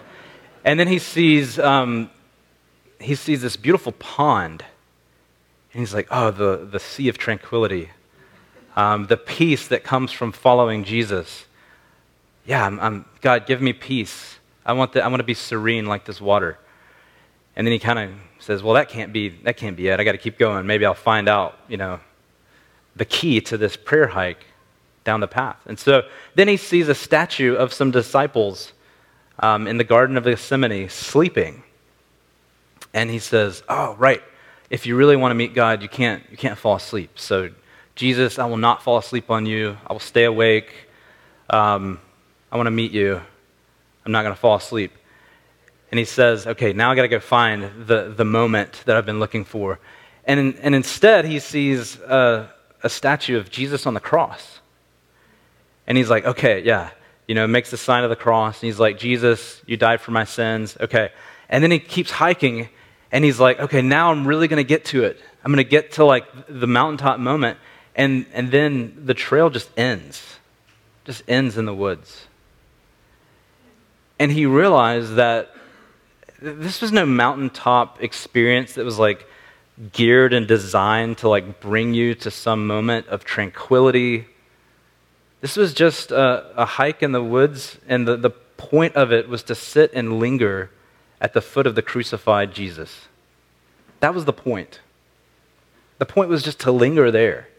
And 0.68 0.80
then 0.80 0.88
he 0.88 1.00
sees, 1.00 1.58
um, 1.58 2.12
he 3.00 3.16
sees 3.16 3.42
this 3.42 3.56
beautiful 3.56 3.94
pond. 3.94 4.64
And 5.74 5.80
he's 5.80 5.94
like, 5.94 6.08
oh, 6.12 6.30
the, 6.30 6.68
the 6.70 6.80
sea 6.80 7.08
of 7.10 7.18
tranquility 7.18 7.90
um, 8.78 9.08
the 9.08 9.18
peace 9.18 9.68
that 9.70 9.84
comes 9.84 10.12
from 10.12 10.32
following 10.32 10.84
Jesus. 10.84 11.46
Yeah, 12.46 12.64
I'm, 12.64 12.80
I'm, 12.80 13.06
God, 13.22 13.48
give 13.48 13.60
me 13.60 13.74
peace. 13.74 14.38
I 14.64 14.74
want, 14.74 14.94
the, 14.94 15.04
I 15.04 15.08
want 15.08 15.20
to 15.20 15.26
be 15.26 15.34
serene 15.34 15.88
like 15.88 16.06
this 16.06 16.22
water. 16.22 16.60
And 17.56 17.66
then 17.66 17.72
he 17.72 17.80
kind 17.80 17.98
of 17.98 18.12
says, 18.38 18.62
well, 18.62 18.76
that 18.76 18.88
can't 18.88 19.12
be, 19.12 19.30
that 19.30 19.58
can't 19.58 19.76
be 19.76 19.88
it. 19.88 20.00
I 20.00 20.04
got 20.04 20.12
to 20.12 20.20
keep 20.20 20.38
going. 20.38 20.68
Maybe 20.68 20.86
I'll 20.86 20.94
find 20.94 21.28
out, 21.28 21.58
you 21.68 21.78
know, 21.78 22.00
the 22.96 23.06
key 23.06 23.42
to 23.42 23.58
this 23.58 23.76
prayer 23.76 24.08
hike 24.08 24.46
down 25.04 25.22
the 25.22 25.28
path. 25.28 25.58
And 25.66 25.80
so 25.80 26.04
then 26.36 26.48
he 26.48 26.56
sees 26.56 26.88
a 26.88 26.96
statue 26.96 27.56
of 27.56 27.74
some 27.74 27.90
disciples 27.90 28.74
um, 29.40 29.68
in 29.68 29.78
the 29.78 29.84
Garden 29.84 30.18
of 30.18 30.24
Gethsemane 30.24 30.90
sleeping. 30.90 31.64
And 32.94 33.10
he 33.10 33.20
says, 33.20 33.64
oh, 33.70 33.96
right. 33.96 34.24
If 34.70 34.86
you 34.86 34.96
really 34.96 35.16
want 35.16 35.32
to 35.32 35.36
meet 35.36 35.54
God, 35.54 35.82
you 35.82 35.90
can't, 35.90 36.24
you 36.30 36.38
can't 36.38 36.58
fall 36.58 36.76
asleep. 36.76 37.20
So 37.20 37.50
Jesus, 37.96 38.38
I 38.38 38.46
will 38.46 38.58
not 38.58 38.84
fall 38.84 38.98
asleep 38.98 39.32
on 39.32 39.46
you. 39.46 39.78
I 39.88 39.94
will 39.94 40.00
stay 40.00 40.26
awake. 40.26 40.74
Um, 41.50 42.00
I 42.52 42.58
want 42.58 42.68
to 42.68 42.72
meet 42.72 42.92
you. 42.92 43.22
I'm 44.06 44.12
not 44.12 44.24
going 44.24 44.34
to 44.34 44.40
fall 44.40 44.56
asleep. 44.56 44.92
And 45.92 46.00
he 46.00 46.06
says, 46.06 46.48
Okay, 46.48 46.74
now 46.74 46.92
I 46.92 46.96
got 46.96 47.04
to 47.04 47.08
go 47.08 47.20
find 47.20 47.88
the, 47.88 48.14
the 48.16 48.26
moment 48.26 48.84
that 48.86 48.96
I've 48.96 49.06
been 49.06 49.20
looking 49.20 49.46
for. 49.46 49.80
And, 50.26 50.56
and 50.60 50.76
instead, 50.76 51.26
he 51.26 51.40
sees 51.40 51.98
a, 52.02 52.50
a 52.84 52.90
statue 52.90 53.38
of 53.38 53.50
Jesus 53.50 53.86
on 53.86 53.94
the 53.94 54.00
cross. 54.00 54.60
And 55.88 55.98
he's 55.98 56.10
like, 56.10 56.26
Okay, 56.26 56.64
yeah. 56.64 56.92
You 57.28 57.36
know, 57.36 57.46
makes 57.48 57.72
the 57.72 57.78
sign 57.78 58.04
of 58.04 58.10
the 58.10 58.16
cross. 58.16 58.62
And 58.62 58.68
he's 58.68 58.80
like, 58.80 58.98
Jesus, 58.98 59.62
you 59.66 59.78
died 59.78 60.02
for 60.02 60.12
my 60.12 60.24
sins. 60.24 60.78
Okay. 60.80 61.10
And 61.50 61.64
then 61.64 61.72
he 61.72 61.80
keeps 61.80 62.12
hiking. 62.12 62.70
And 63.12 63.24
he's 63.24 63.40
like, 63.40 63.60
Okay, 63.60 63.82
now 63.82 64.12
I'm 64.12 64.28
really 64.28 64.48
going 64.48 64.58
to 64.58 64.68
get 64.68 64.86
to 64.86 65.04
it. 65.04 65.20
I'm 65.44 65.52
going 65.52 65.64
to 65.64 65.70
get 65.70 65.94
to 65.94 66.06
like 66.06 66.26
the 66.48 66.68
mountaintop 66.68 67.20
moment. 67.20 67.58
And, 67.96 68.26
and 68.34 68.52
then 68.52 69.06
the 69.06 69.14
trail 69.14 69.50
just 69.50 69.70
ends, 69.78 70.38
just 71.06 71.24
ends 71.28 71.58
in 71.58 71.66
the 71.66 71.74
woods. 71.74 72.28
And 74.20 74.32
he 74.32 74.46
realized 74.46 75.16
that 75.16 75.54
this 76.42 76.82
was 76.82 76.92
no 76.92 77.06
mountaintop 77.06 78.02
experience 78.02 78.74
that 78.74 78.86
was 78.86 79.00
like 79.00 79.28
geared 79.92 80.34
and 80.34 80.48
designed 80.48 81.20
to 81.20 81.30
like 81.30 81.60
bring 81.60 81.94
you 81.94 82.16
to 82.16 82.32
some 82.32 82.68
moment 82.68 83.08
of 83.08 83.24
tranquility. 83.24 84.28
This 85.42 85.56
was 85.56 85.74
just 85.74 86.12
a, 86.12 86.52
a 86.56 86.66
hike 86.66 87.04
in 87.04 87.12
the 87.12 87.24
woods, 87.24 87.78
and 87.88 88.08
the, 88.08 88.18
the 88.18 88.32
point 88.32 88.96
of 88.96 89.12
it 89.12 89.30
was 89.30 89.44
to 89.44 89.56
sit 89.56 89.92
and 89.94 90.20
linger 90.20 90.72
at 91.22 91.34
the 91.34 91.42
foot 91.42 91.68
of 91.68 91.76
the 91.76 91.82
crucified 91.82 92.54
Jesus. 92.54 93.08
That 94.00 94.14
was 94.16 94.26
the 94.26 94.34
point. 94.34 94.82
The 96.00 96.06
point 96.06 96.30
was 96.30 96.44
just 96.44 96.60
to 96.62 96.72
linger 96.72 97.12
there, 97.12 97.50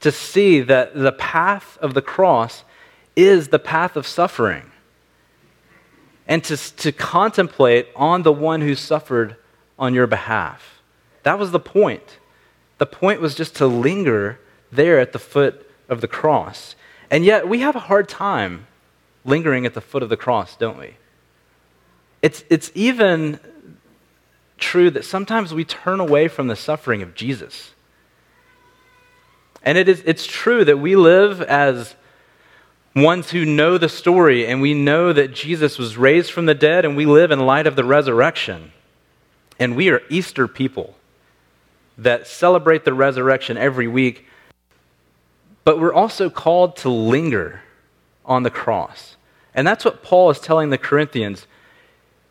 to 0.00 0.12
see 0.12 0.60
that 0.60 0.94
the 0.94 1.12
path 1.12 1.78
of 1.78 1.94
the 1.94 2.02
cross 2.02 2.64
is 3.14 3.48
the 3.48 3.58
path 3.58 3.96
of 3.96 4.06
suffering, 4.06 4.70
and 6.28 6.42
to, 6.44 6.56
to 6.56 6.92
contemplate 6.92 7.88
on 7.96 8.22
the 8.22 8.32
one 8.32 8.60
who 8.60 8.74
suffered 8.74 9.36
on 9.78 9.94
your 9.94 10.06
behalf. 10.06 10.80
That 11.22 11.38
was 11.38 11.50
the 11.50 11.60
point. 11.60 12.18
The 12.78 12.86
point 12.86 13.20
was 13.20 13.34
just 13.34 13.56
to 13.56 13.66
linger 13.66 14.38
there 14.70 14.98
at 14.98 15.12
the 15.12 15.18
foot 15.18 15.68
of 15.88 16.00
the 16.00 16.08
cross. 16.08 16.74
And 17.10 17.24
yet, 17.24 17.48
we 17.48 17.60
have 17.60 17.76
a 17.76 17.80
hard 17.80 18.08
time 18.08 18.66
lingering 19.24 19.66
at 19.66 19.74
the 19.74 19.80
foot 19.80 20.02
of 20.02 20.08
the 20.08 20.16
cross, 20.16 20.56
don't 20.56 20.78
we? 20.78 20.96
It's, 22.22 22.44
it's 22.50 22.70
even 22.74 23.38
true 24.58 24.90
that 24.90 25.04
sometimes 25.04 25.52
we 25.52 25.64
turn 25.64 26.00
away 26.00 26.28
from 26.28 26.48
the 26.48 26.56
suffering 26.56 27.02
of 27.02 27.14
Jesus. 27.14 27.72
And 29.62 29.76
it 29.76 29.88
is, 29.88 30.02
it's 30.06 30.26
true 30.26 30.64
that 30.64 30.78
we 30.78 30.96
live 30.96 31.42
as 31.42 31.94
ones 32.94 33.30
who 33.30 33.44
know 33.44 33.76
the 33.76 33.88
story 33.88 34.46
and 34.46 34.62
we 34.62 34.72
know 34.72 35.12
that 35.12 35.34
Jesus 35.34 35.76
was 35.76 35.98
raised 35.98 36.30
from 36.30 36.46
the 36.46 36.54
dead 36.54 36.84
and 36.84 36.96
we 36.96 37.04
live 37.04 37.30
in 37.30 37.40
light 37.40 37.66
of 37.66 37.76
the 37.76 37.84
resurrection. 37.84 38.72
And 39.58 39.76
we 39.76 39.90
are 39.90 40.02
Easter 40.08 40.48
people 40.48 40.96
that 41.98 42.26
celebrate 42.26 42.84
the 42.84 42.94
resurrection 42.94 43.56
every 43.56 43.88
week. 43.88 44.26
But 45.66 45.80
we're 45.80 45.92
also 45.92 46.30
called 46.30 46.76
to 46.76 46.88
linger 46.88 47.60
on 48.24 48.44
the 48.44 48.50
cross. 48.50 49.16
And 49.52 49.66
that's 49.66 49.84
what 49.84 50.00
Paul 50.00 50.30
is 50.30 50.38
telling 50.38 50.70
the 50.70 50.78
Corinthians 50.78 51.48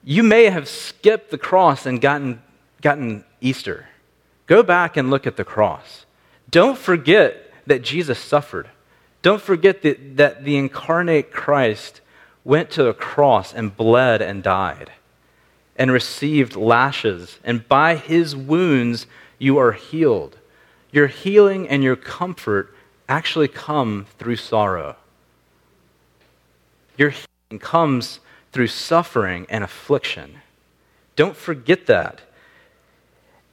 you 0.05 0.23
may 0.23 0.45
have 0.45 0.69
skipped 0.69 1.31
the 1.31 1.37
cross 1.37 1.85
and 1.85 1.99
gotten, 1.99 2.41
gotten 2.81 3.25
Easter. 3.41 3.87
Go 4.47 4.63
back 4.63 4.95
and 4.95 5.09
look 5.09 5.27
at 5.27 5.35
the 5.35 5.43
cross. 5.43 6.05
Don't 6.49 6.77
forget 6.77 7.51
that 7.65 7.81
Jesus 7.81 8.19
suffered. 8.19 8.69
Don't 9.21 9.41
forget 9.41 9.81
that, 9.81 10.15
that 10.15 10.45
the 10.45 10.55
incarnate 10.55 11.33
Christ 11.33 11.99
went 12.45 12.69
to 12.71 12.87
a 12.87 12.93
cross 12.93 13.53
and 13.53 13.75
bled 13.75 14.21
and 14.21 14.43
died 14.43 14.93
and 15.75 15.91
received 15.91 16.55
lashes. 16.55 17.39
And 17.43 17.67
by 17.67 17.97
his 17.97 18.33
wounds, 18.33 19.07
you 19.39 19.57
are 19.57 19.73
healed. 19.73 20.37
Your 20.93 21.07
healing 21.07 21.67
and 21.67 21.83
your 21.83 21.97
comfort 21.97 22.73
actually 23.07 23.47
come 23.47 24.05
through 24.17 24.37
sorrow. 24.37 24.95
Your 26.97 27.09
healing 27.09 27.59
comes 27.59 28.19
through 28.51 28.67
suffering 28.67 29.45
and 29.49 29.63
affliction. 29.63 30.39
Don't 31.15 31.35
forget 31.35 31.87
that. 31.87 32.21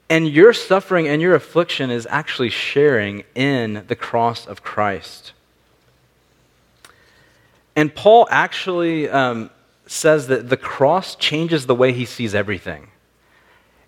And 0.09 0.29
your 0.29 0.53
suffering 0.53 1.09
and 1.09 1.23
your 1.23 1.35
affliction 1.35 1.91
is 1.91 2.07
actually 2.11 2.51
sharing 2.51 3.25
in 3.35 3.85
the 3.89 3.97
cross 3.97 4.47
of 4.47 4.63
Christ. 4.63 5.33
And 7.75 7.95
Paul 7.95 8.29
actually 8.31 9.09
um, 9.09 9.51
says 9.87 10.27
that 10.29 10.49
the 10.49 10.57
cross 10.57 11.17
changes 11.17 11.67
the 11.67 11.75
way 11.75 11.93
he 11.93 12.05
sees 12.05 12.35
everything. 12.35 12.89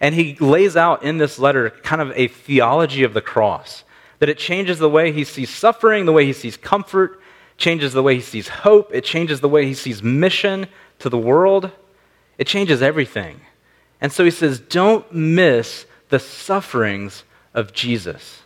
And 0.01 0.15
he 0.15 0.35
lays 0.37 0.77
out 0.77 1.03
in 1.03 1.19
this 1.19 1.39
letter 1.39 1.71
kind 1.71 2.01
of 2.03 2.13
a 2.17 2.29
theology 2.29 3.05
of 3.05 3.15
the 3.15 3.21
cross 3.21 3.84
that 4.19 4.29
it 4.29 4.39
changes 4.39 4.79
the 4.79 4.89
way 4.89 5.13
he 5.13 5.25
sees 5.25 5.51
suffering, 5.51 6.07
the 6.07 6.13
way 6.13 6.27
he 6.27 6.33
sees 6.33 6.57
comfort, 6.57 7.21
changes 7.57 7.93
the 7.93 8.03
way 8.03 8.17
he 8.17 8.21
sees 8.21 8.49
hope, 8.49 8.91
it 8.95 9.05
changes 9.05 9.41
the 9.41 9.49
way 9.49 9.67
he 9.67 9.75
sees 9.75 10.03
mission, 10.03 10.67
to 10.99 11.09
the 11.09 11.19
world, 11.19 11.71
it 12.39 12.47
changes 12.47 12.83
everything. 12.83 13.41
And 14.01 14.13
so 14.13 14.25
he 14.25 14.31
says, 14.31 14.59
don't 14.59 15.13
miss 15.13 15.87
the 16.09 16.19
sufferings 16.19 17.25
of 17.53 17.73
Jesus. 17.73 18.43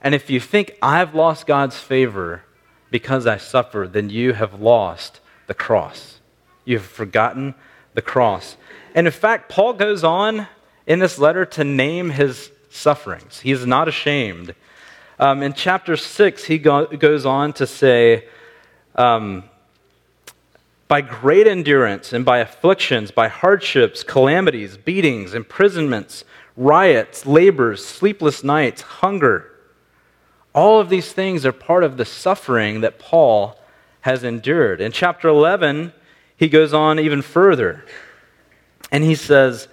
And 0.00 0.14
if 0.14 0.30
you 0.30 0.40
think 0.40 0.76
I've 0.82 1.14
lost 1.14 1.46
God's 1.46 1.78
favor 1.78 2.42
because 2.90 3.26
I 3.26 3.36
suffer, 3.36 3.88
then 3.90 4.10
you 4.10 4.32
have 4.34 4.60
lost 4.60 5.20
the 5.46 5.54
cross. 5.54 6.20
You 6.64 6.78
have 6.78 6.86
forgotten 6.86 7.54
the 7.94 8.02
cross. 8.02 8.56
And 8.94 9.06
in 9.06 9.12
fact, 9.12 9.48
Paul 9.48 9.72
goes 9.74 10.04
on 10.04 10.46
in 10.86 10.98
this 10.98 11.18
letter 11.18 11.44
to 11.46 11.64
name 11.64 12.10
his 12.10 12.50
sufferings. 12.72 13.40
He 13.40 13.52
is 13.52 13.66
not 13.66 13.88
ashamed. 13.88 14.54
Um, 15.18 15.42
in 15.42 15.52
chapter 15.52 15.96
6, 15.96 16.44
he 16.44 16.58
go- 16.58 16.86
goes 16.86 17.26
on 17.26 17.52
to 17.54 17.66
say, 17.66 18.26
um, 18.96 19.44
by 20.88 21.00
great 21.00 21.46
endurance 21.46 22.12
and 22.12 22.24
by 22.24 22.38
afflictions, 22.38 23.10
by 23.10 23.28
hardships, 23.28 24.02
calamities, 24.02 24.76
beatings, 24.76 25.32
imprisonments, 25.32 26.24
riots, 26.56 27.24
labors, 27.24 27.84
sleepless 27.84 28.44
nights, 28.44 28.82
hunger. 28.82 29.50
All 30.54 30.80
of 30.80 30.88
these 30.88 31.12
things 31.12 31.46
are 31.46 31.52
part 31.52 31.84
of 31.84 31.96
the 31.96 32.04
suffering 32.04 32.82
that 32.82 32.98
Paul 32.98 33.58
has 34.02 34.24
endured. 34.24 34.80
In 34.80 34.92
chapter 34.92 35.28
11, 35.28 35.92
he 36.36 36.48
goes 36.48 36.74
on 36.74 36.98
even 36.98 37.22
further. 37.22 37.84
And 38.90 39.02
he 39.02 39.14
says, 39.14 39.68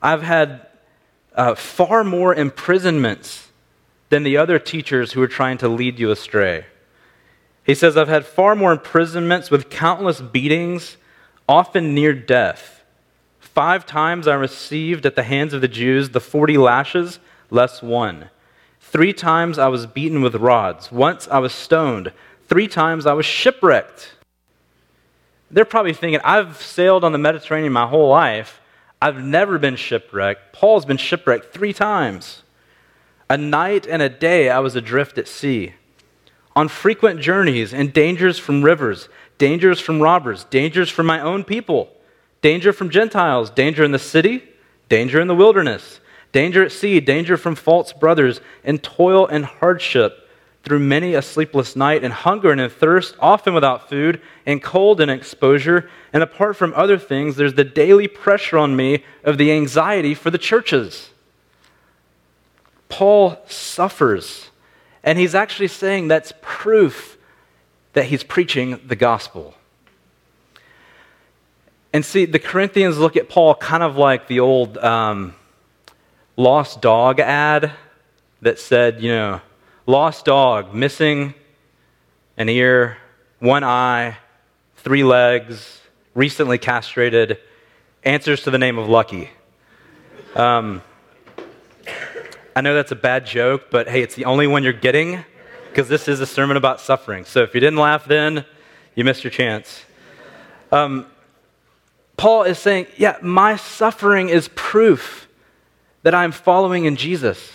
I've 0.00 0.22
had 0.22 0.65
uh, 1.36 1.54
far 1.54 2.02
more 2.02 2.34
imprisonments 2.34 3.48
than 4.08 4.22
the 4.22 4.36
other 4.36 4.58
teachers 4.58 5.12
who 5.12 5.22
are 5.22 5.28
trying 5.28 5.58
to 5.58 5.68
lead 5.68 5.98
you 5.98 6.10
astray. 6.10 6.64
He 7.64 7.74
says, 7.74 7.96
I've 7.96 8.08
had 8.08 8.24
far 8.24 8.54
more 8.54 8.72
imprisonments 8.72 9.50
with 9.50 9.68
countless 9.68 10.20
beatings, 10.20 10.96
often 11.48 11.94
near 11.94 12.12
death. 12.12 12.84
Five 13.40 13.86
times 13.86 14.28
I 14.28 14.34
received 14.34 15.04
at 15.04 15.16
the 15.16 15.24
hands 15.24 15.52
of 15.52 15.60
the 15.60 15.68
Jews 15.68 16.10
the 16.10 16.20
40 16.20 16.58
lashes, 16.58 17.18
less 17.50 17.82
one. 17.82 18.30
Three 18.80 19.12
times 19.12 19.58
I 19.58 19.68
was 19.68 19.86
beaten 19.86 20.22
with 20.22 20.36
rods. 20.36 20.92
Once 20.92 21.26
I 21.28 21.38
was 21.38 21.52
stoned. 21.52 22.12
Three 22.48 22.68
times 22.68 23.04
I 23.04 23.14
was 23.14 23.26
shipwrecked. 23.26 24.14
They're 25.50 25.64
probably 25.64 25.92
thinking, 25.92 26.20
I've 26.22 26.62
sailed 26.62 27.02
on 27.02 27.12
the 27.12 27.18
Mediterranean 27.18 27.72
my 27.72 27.86
whole 27.86 28.08
life. 28.08 28.60
I've 29.00 29.22
never 29.22 29.58
been 29.58 29.76
shipwrecked. 29.76 30.52
Paul's 30.52 30.84
been 30.84 30.96
shipwrecked 30.96 31.52
three 31.52 31.72
times. 31.72 32.42
A 33.28 33.36
night 33.36 33.86
and 33.86 34.00
a 34.00 34.08
day 34.08 34.50
I 34.50 34.60
was 34.60 34.76
adrift 34.76 35.18
at 35.18 35.28
sea 35.28 35.74
on 36.54 36.68
frequent 36.68 37.20
journeys 37.20 37.74
and 37.74 37.92
dangers 37.92 38.38
from 38.38 38.64
rivers, 38.64 39.10
dangers 39.36 39.78
from 39.78 40.00
robbers, 40.00 40.44
dangers 40.44 40.88
from 40.88 41.04
my 41.04 41.20
own 41.20 41.44
people, 41.44 41.90
danger 42.40 42.72
from 42.72 42.88
Gentiles, 42.88 43.50
danger 43.50 43.84
in 43.84 43.92
the 43.92 43.98
city, 43.98 44.42
danger 44.88 45.20
in 45.20 45.28
the 45.28 45.34
wilderness, 45.34 46.00
danger 46.32 46.64
at 46.64 46.72
sea, 46.72 46.98
danger 46.98 47.36
from 47.36 47.54
false 47.54 47.92
brothers, 47.92 48.40
and 48.64 48.82
toil 48.82 49.26
and 49.26 49.44
hardship 49.44 50.25
through 50.66 50.80
many 50.80 51.14
a 51.14 51.22
sleepless 51.22 51.76
night, 51.76 52.04
and 52.04 52.12
hunger 52.12 52.50
and 52.50 52.70
thirst, 52.70 53.14
often 53.20 53.54
without 53.54 53.88
food, 53.88 54.20
and 54.44 54.62
cold 54.62 55.00
and 55.00 55.10
exposure. 55.10 55.88
And 56.12 56.22
apart 56.22 56.56
from 56.56 56.74
other 56.74 56.98
things, 56.98 57.36
there's 57.36 57.54
the 57.54 57.64
daily 57.64 58.08
pressure 58.08 58.58
on 58.58 58.76
me 58.76 59.04
of 59.24 59.38
the 59.38 59.50
anxiety 59.52 60.12
for 60.12 60.30
the 60.30 60.38
churches. 60.38 61.10
Paul 62.88 63.38
suffers 63.46 64.50
and 65.06 65.20
he's 65.20 65.36
actually 65.36 65.68
saying 65.68 66.08
that's 66.08 66.32
proof 66.42 67.16
that 67.92 68.06
he's 68.06 68.24
preaching 68.24 68.80
the 68.84 68.96
gospel. 68.96 69.54
And 71.92 72.04
see, 72.04 72.26
the 72.26 72.40
Corinthians 72.40 72.98
look 72.98 73.16
at 73.16 73.28
Paul 73.28 73.54
kind 73.54 73.84
of 73.84 73.96
like 73.96 74.26
the 74.26 74.40
old 74.40 74.76
um, 74.78 75.34
lost 76.36 76.82
dog 76.82 77.20
ad 77.20 77.72
that 78.42 78.58
said, 78.58 79.00
you 79.00 79.10
know, 79.10 79.40
lost 79.86 80.24
dog, 80.24 80.74
missing 80.74 81.32
an 82.36 82.48
ear, 82.48 82.98
one 83.38 83.62
eye, 83.62 84.16
three 84.76 85.04
legs, 85.04 85.80
recently 86.14 86.58
castrated, 86.58 87.38
answers 88.02 88.42
to 88.42 88.50
the 88.50 88.58
name 88.58 88.78
of 88.78 88.88
Lucky. 88.88 89.30
Um, 90.34 90.82
I 92.54 92.60
know 92.62 92.74
that's 92.74 92.92
a 92.92 92.96
bad 92.96 93.26
joke, 93.26 93.70
but 93.70 93.88
hey, 93.88 94.02
it's 94.02 94.14
the 94.14 94.24
only 94.24 94.46
one 94.46 94.64
you're 94.64 94.72
getting 94.72 95.24
because 95.68 95.88
this 95.88 96.08
is 96.08 96.20
a 96.20 96.26
sermon 96.26 96.56
about 96.56 96.80
suffering. 96.80 97.24
So 97.24 97.42
if 97.42 97.54
you 97.54 97.60
didn't 97.60 97.78
laugh 97.78 98.06
then, 98.06 98.44
you 98.94 99.04
missed 99.04 99.22
your 99.22 99.30
chance. 99.30 99.84
Um, 100.72 101.06
Paul 102.16 102.42
is 102.44 102.58
saying, 102.58 102.86
yeah, 102.96 103.18
my 103.22 103.56
suffering 103.56 104.30
is 104.30 104.48
proof 104.54 105.28
that 106.02 106.14
I'm 106.14 106.32
following 106.32 106.86
in 106.86 106.96
Jesus. 106.96 107.52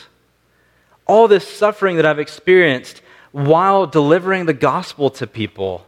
All 1.05 1.27
this 1.27 1.47
suffering 1.47 1.97
that 1.97 2.05
I've 2.05 2.19
experienced 2.19 3.01
while 3.31 3.87
delivering 3.87 4.45
the 4.45 4.53
gospel 4.53 5.09
to 5.11 5.27
people 5.27 5.85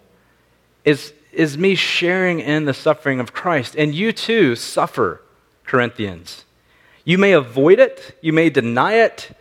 is, 0.83 1.13
is 1.31 1.57
me 1.57 1.75
sharing 1.75 2.39
in 2.39 2.65
the 2.65 2.73
suffering 2.73 3.19
of 3.19 3.33
Christ. 3.33 3.75
And 3.75 3.93
you 3.93 4.11
too 4.11 4.55
suffer, 4.55 5.21
Corinthians. 5.65 6.45
You 7.05 7.17
may 7.17 7.33
avoid 7.33 7.79
it, 7.79 8.17
you 8.21 8.31
may 8.31 8.49
deny 8.49 8.93
it, 8.93 9.35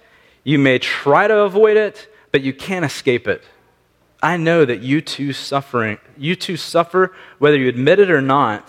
you 0.44 0.58
may 0.58 0.78
try 0.78 1.28
to 1.28 1.38
avoid 1.40 1.76
it, 1.76 2.12
but 2.32 2.42
you 2.42 2.52
can't 2.52 2.84
escape 2.84 3.28
it. 3.28 3.42
I 4.22 4.36
know 4.36 4.64
that 4.64 4.82
you 4.82 5.00
too 5.00 5.32
suffering, 5.32 5.98
you 6.16 6.34
too 6.36 6.56
suffer 6.56 7.14
whether 7.38 7.56
you 7.56 7.68
admit 7.68 7.98
it 7.98 8.10
or 8.10 8.20
not. 8.20 8.68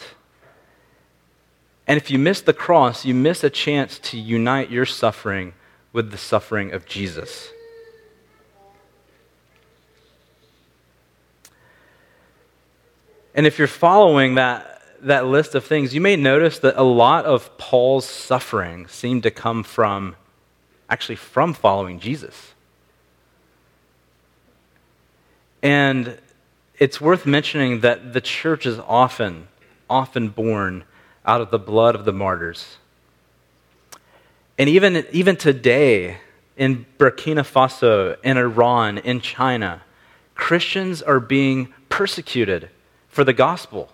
And 1.88 1.98
if 1.98 2.10
you 2.10 2.18
miss 2.18 2.42
the 2.42 2.54
cross, 2.54 3.06
you 3.06 3.13
miss 3.13 3.44
a 3.44 3.50
chance 3.50 4.00
to 4.00 4.18
unite 4.18 4.72
your 4.72 4.86
suffering 4.86 5.54
with 5.93 6.12
the 6.12 6.17
suffering 6.17 6.73
of 6.73 6.86
Jesus. 6.86 7.49
And 13.36 13.47
if 13.47 13.58
you're 13.58 13.67
following 13.67 14.36
that, 14.36 14.82
that 15.01 15.25
list 15.25 15.56
of 15.56 15.63
things, 15.63 15.93
you 15.93 16.01
may 16.01 16.15
notice 16.15 16.60
that 16.60 16.75
a 16.77 16.84
lot 16.84 17.25
of 17.25 17.58
Paul's 17.58 18.06
suffering 18.06 18.88
seemed 18.88 19.23
to 19.23 19.32
come 19.32 19.63
from, 19.63 20.15
actually, 20.89 21.15
from 21.15 21.53
following 21.53 21.99
Jesus. 21.99 22.53
And 25.62 26.19
it's 26.77 26.99
worth 26.99 27.25
mentioning 27.25 27.79
that 27.82 28.13
the 28.13 28.21
church 28.21 28.65
is 28.65 28.79
often, 28.79 29.47
often 29.89 30.29
born 30.29 30.84
out 31.25 31.41
of 31.41 31.51
the 31.51 31.60
blood 31.60 31.95
of 31.95 32.06
the 32.06 32.13
martyrs. 32.13 32.77
And 34.58 34.70
even, 34.70 35.06
even 35.12 35.36
today, 35.36 36.18
in 36.56 36.86
Burkina 36.98 37.44
Faso, 37.44 38.18
in 38.24 38.38
Iran, 38.38 38.98
in 39.00 39.20
China, 39.20 39.82
Christians 40.36 41.02
are 41.02 41.20
being 41.20 41.74
persecuted 41.89 42.70
for 43.08 43.24
the 43.24 43.34
gospel. 43.34 43.89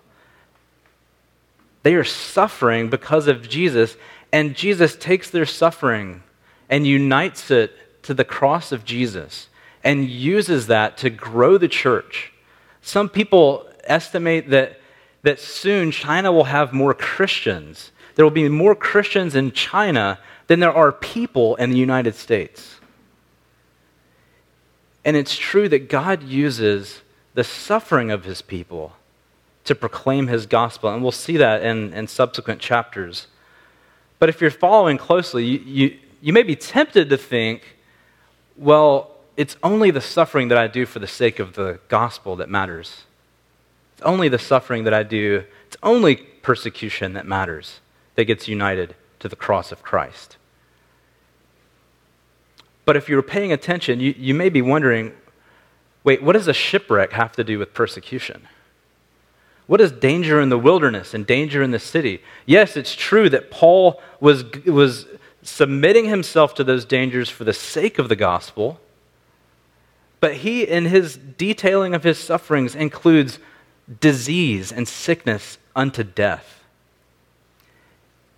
They 1.82 1.94
are 1.94 2.04
suffering 2.04 2.90
because 2.90 3.26
of 3.26 3.48
Jesus, 3.48 3.96
and 4.32 4.54
Jesus 4.54 4.96
takes 4.96 5.30
their 5.30 5.46
suffering 5.46 6.22
and 6.68 6.86
unites 6.86 7.50
it 7.50 8.02
to 8.02 8.14
the 8.14 8.24
cross 8.24 8.72
of 8.72 8.84
Jesus 8.84 9.48
and 9.82 10.08
uses 10.08 10.66
that 10.66 10.98
to 10.98 11.10
grow 11.10 11.56
the 11.56 11.68
church. 11.68 12.32
Some 12.82 13.08
people 13.08 13.66
estimate 13.84 14.50
that, 14.50 14.78
that 15.22 15.40
soon 15.40 15.90
China 15.90 16.32
will 16.32 16.44
have 16.44 16.72
more 16.72 16.94
Christians. 16.94 17.92
There 18.14 18.24
will 18.24 18.30
be 18.30 18.48
more 18.48 18.74
Christians 18.74 19.34
in 19.34 19.52
China 19.52 20.18
than 20.50 20.58
there 20.58 20.74
are 20.74 20.90
people 20.90 21.54
in 21.54 21.70
the 21.70 21.78
United 21.78 22.12
States. 22.16 22.80
And 25.04 25.16
it's 25.16 25.36
true 25.36 25.68
that 25.68 25.88
God 25.88 26.24
uses 26.24 27.02
the 27.34 27.44
suffering 27.44 28.10
of 28.10 28.24
his 28.24 28.42
people 28.42 28.94
to 29.62 29.76
proclaim 29.76 30.26
his 30.26 30.46
gospel. 30.46 30.92
And 30.92 31.02
we'll 31.02 31.12
see 31.12 31.36
that 31.36 31.62
in, 31.62 31.94
in 31.94 32.08
subsequent 32.08 32.60
chapters. 32.60 33.28
But 34.18 34.28
if 34.28 34.40
you're 34.40 34.50
following 34.50 34.98
closely, 34.98 35.44
you, 35.44 35.58
you, 35.60 35.98
you 36.20 36.32
may 36.32 36.42
be 36.42 36.56
tempted 36.56 37.10
to 37.10 37.16
think, 37.16 37.76
well, 38.56 39.12
it's 39.36 39.56
only 39.62 39.92
the 39.92 40.00
suffering 40.00 40.48
that 40.48 40.58
I 40.58 40.66
do 40.66 40.84
for 40.84 40.98
the 40.98 41.06
sake 41.06 41.38
of 41.38 41.52
the 41.52 41.78
gospel 41.86 42.34
that 42.34 42.48
matters. 42.48 43.04
It's 43.92 44.02
only 44.02 44.28
the 44.28 44.40
suffering 44.40 44.82
that 44.82 44.94
I 44.94 45.04
do, 45.04 45.44
it's 45.68 45.76
only 45.80 46.16
persecution 46.16 47.12
that 47.12 47.24
matters, 47.24 47.78
that 48.16 48.24
gets 48.24 48.48
united 48.48 48.96
to 49.20 49.28
the 49.28 49.36
cross 49.36 49.70
of 49.70 49.84
Christ. 49.84 50.38
But 52.90 52.96
if 52.96 53.08
you're 53.08 53.22
paying 53.22 53.52
attention, 53.52 54.00
you, 54.00 54.16
you 54.18 54.34
may 54.34 54.48
be 54.48 54.60
wondering 54.60 55.12
wait, 56.02 56.24
what 56.24 56.32
does 56.32 56.48
a 56.48 56.52
shipwreck 56.52 57.12
have 57.12 57.30
to 57.36 57.44
do 57.44 57.56
with 57.56 57.72
persecution? 57.72 58.48
What 59.68 59.80
is 59.80 59.92
danger 59.92 60.40
in 60.40 60.48
the 60.48 60.58
wilderness 60.58 61.14
and 61.14 61.24
danger 61.24 61.62
in 61.62 61.70
the 61.70 61.78
city? 61.78 62.20
Yes, 62.46 62.76
it's 62.76 62.96
true 62.96 63.30
that 63.30 63.48
Paul 63.48 64.02
was, 64.18 64.42
was 64.66 65.06
submitting 65.40 66.06
himself 66.06 66.52
to 66.54 66.64
those 66.64 66.84
dangers 66.84 67.28
for 67.28 67.44
the 67.44 67.52
sake 67.52 68.00
of 68.00 68.08
the 68.08 68.16
gospel, 68.16 68.80
but 70.18 70.38
he, 70.38 70.64
in 70.64 70.86
his 70.86 71.16
detailing 71.16 71.94
of 71.94 72.02
his 72.02 72.18
sufferings, 72.18 72.74
includes 72.74 73.38
disease 74.00 74.72
and 74.72 74.88
sickness 74.88 75.58
unto 75.76 76.02
death. 76.02 76.64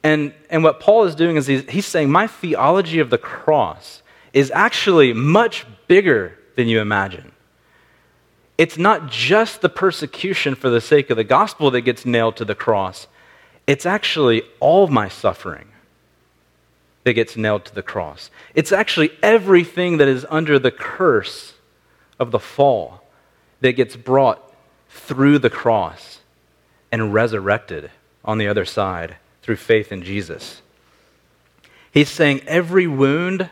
And, 0.02 0.34
and 0.50 0.62
what 0.62 0.78
Paul 0.78 1.04
is 1.04 1.14
doing 1.14 1.36
is 1.36 1.46
he's, 1.46 1.70
he's 1.70 1.86
saying, 1.86 2.10
My 2.10 2.26
theology 2.26 2.98
of 2.98 3.08
the 3.08 3.16
cross 3.16 4.02
is 4.32 4.50
actually 4.54 5.12
much 5.12 5.66
bigger 5.86 6.38
than 6.56 6.68
you 6.68 6.80
imagine 6.80 7.32
it's 8.58 8.78
not 8.78 9.10
just 9.10 9.60
the 9.60 9.68
persecution 9.68 10.54
for 10.54 10.70
the 10.70 10.80
sake 10.80 11.10
of 11.10 11.16
the 11.16 11.24
gospel 11.24 11.70
that 11.70 11.80
gets 11.80 12.04
nailed 12.04 12.36
to 12.36 12.44
the 12.44 12.54
cross, 12.54 13.08
it's 13.66 13.86
actually 13.86 14.42
all 14.60 14.86
my 14.86 15.08
suffering 15.08 15.68
that 17.04 17.14
gets 17.14 17.36
nailed 17.36 17.64
to 17.64 17.74
the 17.74 17.82
cross. 17.82 18.30
It's 18.54 18.70
actually 18.70 19.10
everything 19.22 19.96
that 19.96 20.06
is 20.06 20.24
under 20.30 20.58
the 20.58 20.70
curse 20.70 21.54
of 22.20 22.30
the 22.30 22.38
fall 22.38 23.04
that 23.60 23.72
gets 23.72 23.96
brought 23.96 24.54
through 24.88 25.38
the 25.40 25.50
cross 25.50 26.20
and 26.92 27.12
resurrected 27.12 27.90
on 28.24 28.38
the 28.38 28.46
other 28.46 28.64
side 28.64 29.16
through 29.42 29.56
faith 29.56 29.90
in 29.90 30.02
Jesus. 30.02 30.62
He's 31.90 32.10
saying 32.10 32.42
every 32.46 32.86
wound, 32.86 33.50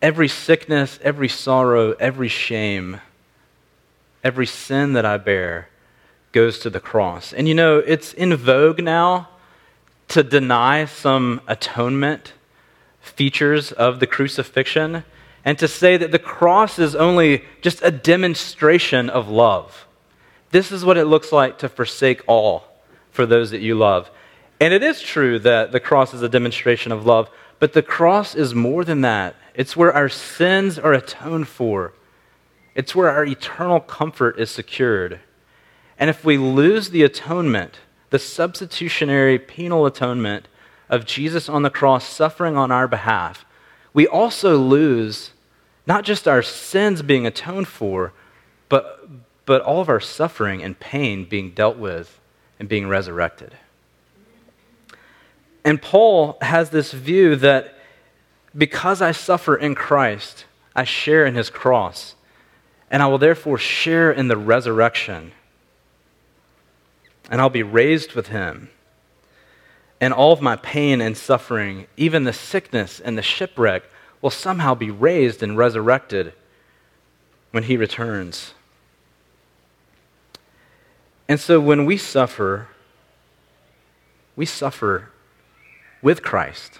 every 0.00 0.28
sickness, 0.28 0.98
every 1.02 1.28
sorrow, 1.28 1.92
every 1.92 2.28
shame 2.28 3.00
every 4.26 4.46
sin 4.46 4.94
that 4.94 5.06
I 5.06 5.18
bear 5.18 5.68
goes 6.32 6.58
to 6.58 6.68
the 6.68 6.80
cross. 6.80 7.32
And 7.32 7.46
you 7.46 7.54
know, 7.54 7.78
it's 7.78 8.12
in 8.12 8.34
vogue 8.34 8.82
now 8.82 9.28
to 10.08 10.24
deny 10.24 10.84
some 10.84 11.40
atonement 11.46 12.32
features 13.00 13.70
of 13.70 14.00
the 14.00 14.06
crucifixion 14.08 15.04
and 15.44 15.56
to 15.60 15.68
say 15.68 15.96
that 15.96 16.10
the 16.10 16.18
cross 16.18 16.80
is 16.80 16.96
only 16.96 17.44
just 17.62 17.80
a 17.84 17.92
demonstration 17.92 19.08
of 19.08 19.28
love. 19.28 19.86
This 20.50 20.72
is 20.72 20.84
what 20.84 20.96
it 20.96 21.04
looks 21.04 21.30
like 21.30 21.58
to 21.58 21.68
forsake 21.68 22.22
all 22.26 22.64
for 23.12 23.26
those 23.26 23.52
that 23.52 23.60
you 23.60 23.76
love. 23.76 24.10
And 24.60 24.74
it 24.74 24.82
is 24.82 25.00
true 25.00 25.38
that 25.38 25.70
the 25.70 25.78
cross 25.78 26.12
is 26.12 26.22
a 26.22 26.28
demonstration 26.28 26.90
of 26.90 27.06
love, 27.06 27.30
but 27.60 27.74
the 27.74 27.82
cross 27.82 28.34
is 28.34 28.56
more 28.56 28.84
than 28.84 29.02
that. 29.02 29.36
It's 29.56 29.76
where 29.76 29.92
our 29.92 30.08
sins 30.08 30.78
are 30.78 30.92
atoned 30.92 31.48
for 31.48 31.92
it's 32.76 32.94
where 32.94 33.10
our 33.10 33.24
eternal 33.24 33.80
comfort 33.80 34.38
is 34.38 34.50
secured. 34.50 35.20
And 35.98 36.10
if 36.10 36.26
we 36.26 36.36
lose 36.36 36.90
the 36.90 37.04
atonement, 37.04 37.80
the 38.10 38.18
substitutionary 38.18 39.38
penal 39.38 39.86
atonement 39.86 40.46
of 40.90 41.06
Jesus 41.06 41.48
on 41.48 41.62
the 41.62 41.70
cross 41.70 42.06
suffering 42.06 42.54
on 42.54 42.70
our 42.70 42.86
behalf, 42.86 43.46
we 43.94 44.06
also 44.06 44.58
lose 44.58 45.30
not 45.86 46.04
just 46.04 46.28
our 46.28 46.42
sins 46.42 47.00
being 47.00 47.26
atoned 47.26 47.66
for, 47.66 48.12
but, 48.68 49.08
but 49.46 49.62
all 49.62 49.80
of 49.80 49.88
our 49.88 49.98
suffering 49.98 50.62
and 50.62 50.78
pain 50.78 51.24
being 51.24 51.52
dealt 51.52 51.78
with 51.78 52.20
and 52.60 52.68
being 52.68 52.88
resurrected. 52.88 53.56
And 55.64 55.80
Paul 55.80 56.36
has 56.42 56.68
this 56.68 56.92
view 56.92 57.36
that 57.36 57.74
because 58.56 59.02
I 59.02 59.12
suffer 59.12 59.56
in 59.56 59.74
Christ, 59.74 60.46
I 60.74 60.84
share 60.84 61.26
in 61.26 61.34
his 61.34 61.50
cross 61.50 62.14
and 62.90 63.02
I 63.02 63.06
will 63.06 63.18
therefore 63.18 63.58
share 63.58 64.12
in 64.12 64.28
the 64.28 64.36
resurrection. 64.36 65.32
And 67.28 67.40
I'll 67.40 67.50
be 67.50 67.62
raised 67.62 68.12
with 68.12 68.28
him. 68.28 68.70
And 70.00 70.14
all 70.14 70.32
of 70.32 70.40
my 70.40 70.56
pain 70.56 71.00
and 71.00 71.16
suffering, 71.16 71.86
even 71.96 72.24
the 72.24 72.32
sickness 72.32 73.00
and 73.00 73.18
the 73.18 73.22
shipwreck, 73.22 73.84
will 74.22 74.30
somehow 74.30 74.74
be 74.74 74.90
raised 74.90 75.42
and 75.42 75.56
resurrected 75.58 76.32
when 77.50 77.64
he 77.64 77.76
returns. 77.76 78.54
And 81.28 81.40
so 81.40 81.58
when 81.58 81.84
we 81.86 81.96
suffer, 81.96 82.68
we 84.36 84.46
suffer 84.46 85.10
with 86.02 86.22
Christ. 86.22 86.78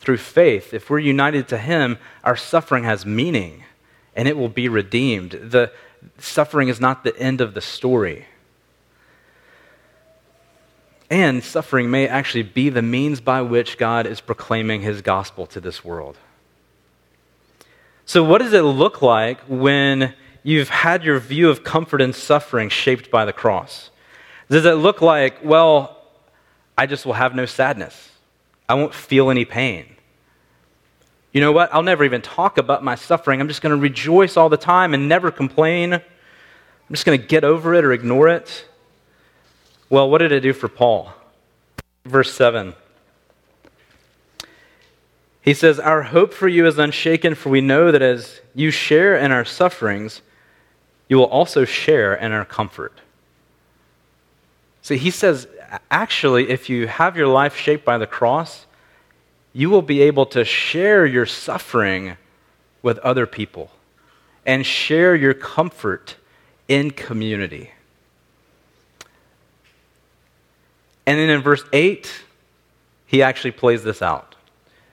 Through 0.00 0.18
faith, 0.18 0.72
if 0.72 0.90
we're 0.90 0.98
united 1.00 1.48
to 1.48 1.58
him, 1.58 1.98
our 2.24 2.36
suffering 2.36 2.84
has 2.84 3.04
meaning 3.04 3.64
and 4.18 4.26
it 4.26 4.36
will 4.36 4.48
be 4.48 4.68
redeemed. 4.68 5.30
The 5.30 5.70
suffering 6.18 6.66
is 6.68 6.80
not 6.80 7.04
the 7.04 7.16
end 7.18 7.40
of 7.40 7.54
the 7.54 7.60
story. 7.60 8.26
And 11.08 11.42
suffering 11.42 11.88
may 11.88 12.08
actually 12.08 12.42
be 12.42 12.68
the 12.68 12.82
means 12.82 13.20
by 13.20 13.42
which 13.42 13.78
God 13.78 14.06
is 14.06 14.20
proclaiming 14.20 14.82
his 14.82 15.02
gospel 15.02 15.46
to 15.46 15.60
this 15.60 15.84
world. 15.84 16.18
So, 18.06 18.24
what 18.24 18.38
does 18.38 18.52
it 18.52 18.62
look 18.62 19.02
like 19.02 19.40
when 19.42 20.14
you've 20.42 20.68
had 20.68 21.04
your 21.04 21.20
view 21.20 21.48
of 21.48 21.62
comfort 21.62 22.02
and 22.02 22.12
suffering 22.12 22.70
shaped 22.70 23.12
by 23.12 23.24
the 23.24 23.32
cross? 23.32 23.90
Does 24.50 24.64
it 24.64 24.74
look 24.74 25.00
like, 25.00 25.44
well, 25.44 25.96
I 26.76 26.86
just 26.86 27.06
will 27.06 27.12
have 27.12 27.36
no 27.36 27.46
sadness? 27.46 28.10
I 28.68 28.74
won't 28.74 28.94
feel 28.94 29.30
any 29.30 29.44
pain. 29.44 29.86
You 31.32 31.40
know 31.40 31.52
what? 31.52 31.72
I'll 31.72 31.82
never 31.82 32.04
even 32.04 32.22
talk 32.22 32.58
about 32.58 32.82
my 32.82 32.94
suffering. 32.94 33.40
I'm 33.40 33.48
just 33.48 33.62
going 33.62 33.74
to 33.74 33.80
rejoice 33.80 34.36
all 34.36 34.48
the 34.48 34.56
time 34.56 34.94
and 34.94 35.08
never 35.08 35.30
complain. 35.30 35.94
I'm 35.94 36.02
just 36.90 37.06
going 37.06 37.20
to 37.20 37.26
get 37.26 37.44
over 37.44 37.74
it 37.74 37.84
or 37.84 37.92
ignore 37.92 38.28
it. 38.28 38.66
Well, 39.90 40.10
what 40.10 40.18
did 40.18 40.32
it 40.32 40.40
do 40.40 40.52
for 40.52 40.68
Paul? 40.68 41.12
Verse 42.04 42.32
7. 42.32 42.74
He 45.42 45.54
says, 45.54 45.78
Our 45.78 46.02
hope 46.02 46.34
for 46.34 46.48
you 46.48 46.66
is 46.66 46.78
unshaken, 46.78 47.34
for 47.34 47.48
we 47.48 47.60
know 47.60 47.90
that 47.90 48.02
as 48.02 48.40
you 48.54 48.70
share 48.70 49.16
in 49.16 49.32
our 49.32 49.44
sufferings, 49.44 50.20
you 51.08 51.16
will 51.16 51.26
also 51.26 51.64
share 51.64 52.14
in 52.14 52.32
our 52.32 52.44
comfort. 52.44 52.92
See, 54.82 54.98
he 54.98 55.10
says, 55.10 55.46
actually, 55.90 56.50
if 56.50 56.68
you 56.68 56.86
have 56.86 57.16
your 57.16 57.28
life 57.28 57.56
shaped 57.56 57.84
by 57.84 57.98
the 57.98 58.06
cross, 58.06 58.66
you 59.52 59.70
will 59.70 59.82
be 59.82 60.02
able 60.02 60.26
to 60.26 60.44
share 60.44 61.04
your 61.04 61.26
suffering 61.26 62.16
with 62.82 62.98
other 62.98 63.26
people 63.26 63.70
and 64.46 64.64
share 64.64 65.14
your 65.14 65.34
comfort 65.34 66.16
in 66.68 66.90
community. 66.90 67.70
And 71.06 71.18
then 71.18 71.30
in 71.30 71.40
verse 71.40 71.64
8, 71.72 72.22
he 73.06 73.22
actually 73.22 73.52
plays 73.52 73.82
this 73.82 74.02
out. 74.02 74.36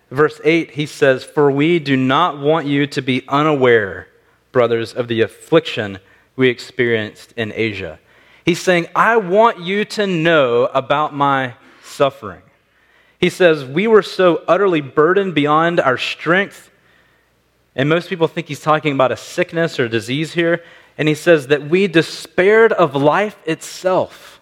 Verse 0.10 0.40
8, 0.44 0.72
he 0.72 0.86
says, 0.86 1.24
For 1.24 1.52
we 1.52 1.80
do 1.80 1.98
not 1.98 2.40
want 2.40 2.68
you 2.68 2.88
to 2.88 3.02
be 3.02 3.24
unaware, 3.28 4.08
brothers, 4.52 4.94
of 4.94 5.08
the 5.10 5.22
affliction 5.22 6.00
we 6.36 6.48
experienced 6.48 7.34
in 7.36 7.52
Asia. 7.54 8.00
He's 8.46 8.62
saying, 8.62 8.88
I 8.96 9.18
want 9.18 9.60
you 9.60 9.86
to 9.86 10.06
know 10.06 10.66
about 10.68 11.16
my 11.16 11.56
suffering. 11.84 12.44
He 13.20 13.32
says, 13.32 13.66
We 13.66 13.88
were 13.88 14.04
so 14.04 14.44
utterly 14.48 14.82
burdened 14.82 15.34
beyond 15.34 15.80
our 15.80 15.98
strength. 15.98 16.70
And 17.76 17.90
most 17.90 18.08
people 18.08 18.28
think 18.28 18.48
he's 18.48 18.62
talking 18.62 18.94
about 18.94 19.12
a 19.12 19.18
sickness 19.18 19.80
or 19.80 19.86
a 19.86 19.90
disease 19.90 20.34
here. 20.34 20.64
And 20.96 21.08
he 21.08 21.16
says 21.16 21.48
that 21.48 21.68
we 21.68 21.88
despaired 21.88 22.72
of 22.72 22.96
life 22.96 23.36
itself. 23.46 24.40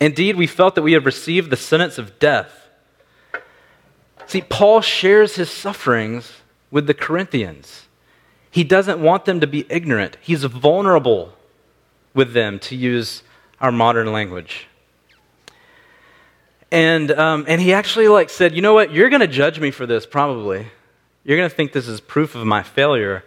Indeed, 0.00 0.36
we 0.36 0.48
felt 0.48 0.74
that 0.74 0.82
we 0.82 0.92
had 0.92 1.06
received 1.06 1.50
the 1.50 1.56
sentence 1.56 1.96
of 1.96 2.18
death. 2.18 2.68
See, 4.26 4.42
Paul 4.42 4.80
shares 4.80 5.36
his 5.36 5.48
sufferings 5.48 6.32
with 6.72 6.88
the 6.88 6.92
Corinthians. 6.92 7.86
He 8.50 8.64
doesn't 8.64 9.00
want 9.00 9.26
them 9.26 9.38
to 9.40 9.46
be 9.46 9.64
ignorant, 9.70 10.16
he's 10.20 10.42
vulnerable 10.42 11.35
with 12.16 12.32
them, 12.32 12.58
to 12.58 12.74
use 12.74 13.22
our 13.60 13.70
modern 13.70 14.10
language. 14.10 14.66
And, 16.72 17.12
um, 17.12 17.44
and 17.46 17.60
he 17.60 17.72
actually 17.72 18.08
like 18.08 18.30
said, 18.30 18.54
you 18.56 18.62
know 18.62 18.74
what, 18.74 18.92
you're 18.92 19.08
going 19.08 19.20
to 19.20 19.28
judge 19.28 19.60
me 19.60 19.70
for 19.70 19.86
this 19.86 20.04
probably. 20.04 20.66
You're 21.24 21.36
going 21.36 21.48
to 21.48 21.54
think 21.54 21.72
this 21.72 21.86
is 21.86 22.00
proof 22.00 22.34
of 22.34 22.44
my 22.44 22.62
failure, 22.62 23.24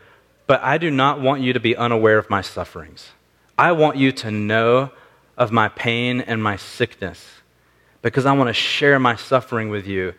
but 0.48 0.62
I 0.62 0.78
do 0.78 0.92
not 0.92 1.22
want 1.22 1.42
you 1.42 1.54
to 1.54 1.60
be 1.60 1.76
unaware 1.76 2.18
of 2.18 2.30
my 2.30 2.42
sufferings. 2.42 3.10
I 3.58 3.72
want 3.72 3.98
you 3.98 4.12
to 4.12 4.32
know 4.32 4.92
of 5.38 5.52
my 5.52 5.70
pain 5.70 6.22
and 6.22 6.44
my 6.44 6.58
sickness 6.58 7.26
because 8.02 8.26
I 8.26 8.34
want 8.34 8.48
to 8.48 8.54
share 8.54 9.00
my 9.00 9.16
suffering 9.16 9.70
with 9.70 9.86
you 9.88 10.14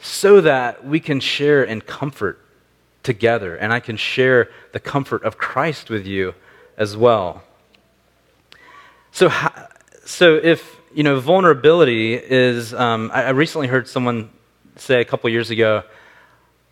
so 0.00 0.40
that 0.40 0.84
we 0.84 1.00
can 1.00 1.20
share 1.20 1.64
in 1.64 1.80
comfort 1.80 2.44
together 3.02 3.56
and 3.56 3.72
I 3.72 3.80
can 3.80 3.96
share 3.96 4.48
the 4.72 4.80
comfort 4.80 5.22
of 5.24 5.38
Christ 5.38 5.90
with 5.90 6.06
you 6.06 6.34
as 6.76 6.96
well. 6.96 7.42
So, 9.12 9.30
so 10.04 10.36
if 10.36 10.78
you 10.94 11.02
know, 11.02 11.20
vulnerability 11.20 12.14
is. 12.14 12.74
Um, 12.74 13.10
I, 13.12 13.24
I, 13.24 13.30
recently 13.30 13.66
heard 13.66 13.88
someone 13.88 14.30
say 14.76 15.00
a 15.00 15.04
couple 15.04 15.30
years 15.30 15.50
ago, 15.50 15.82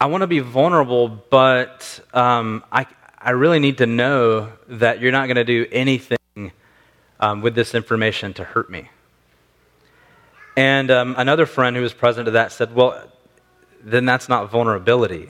"I 0.01 0.07
want 0.07 0.23
to 0.23 0.27
be 0.27 0.41
vulnerable, 0.41 1.09
but 1.09 2.01
um, 2.13 2.65
I 2.73 2.87
I 3.19 3.31
really 3.31 3.59
need 3.59 3.79
to 3.79 3.87
know 3.87 4.53
that 4.69 5.01
you're 5.01 5.13
not 5.13 5.27
going 5.27 5.37
to 5.37 5.45
do 5.45 5.67
anything 5.71 6.53
um, 7.21 7.43
with 7.43 7.55
this 7.55 7.75
information 7.75 8.33
to 8.35 8.45
hurt 8.45 8.71
me." 8.71 8.89
And 10.57 10.91
um, 10.91 11.15
another 11.19 11.45
friend 11.45 11.77
who 11.77 11.83
was 11.83 11.93
present 11.93 12.25
to 12.27 12.33
that 12.33 12.53
said, 12.53 12.75
"Well, 12.75 13.01
then 13.83 14.07
that's 14.07 14.29
not 14.29 14.51
vulnerability, 14.51 15.29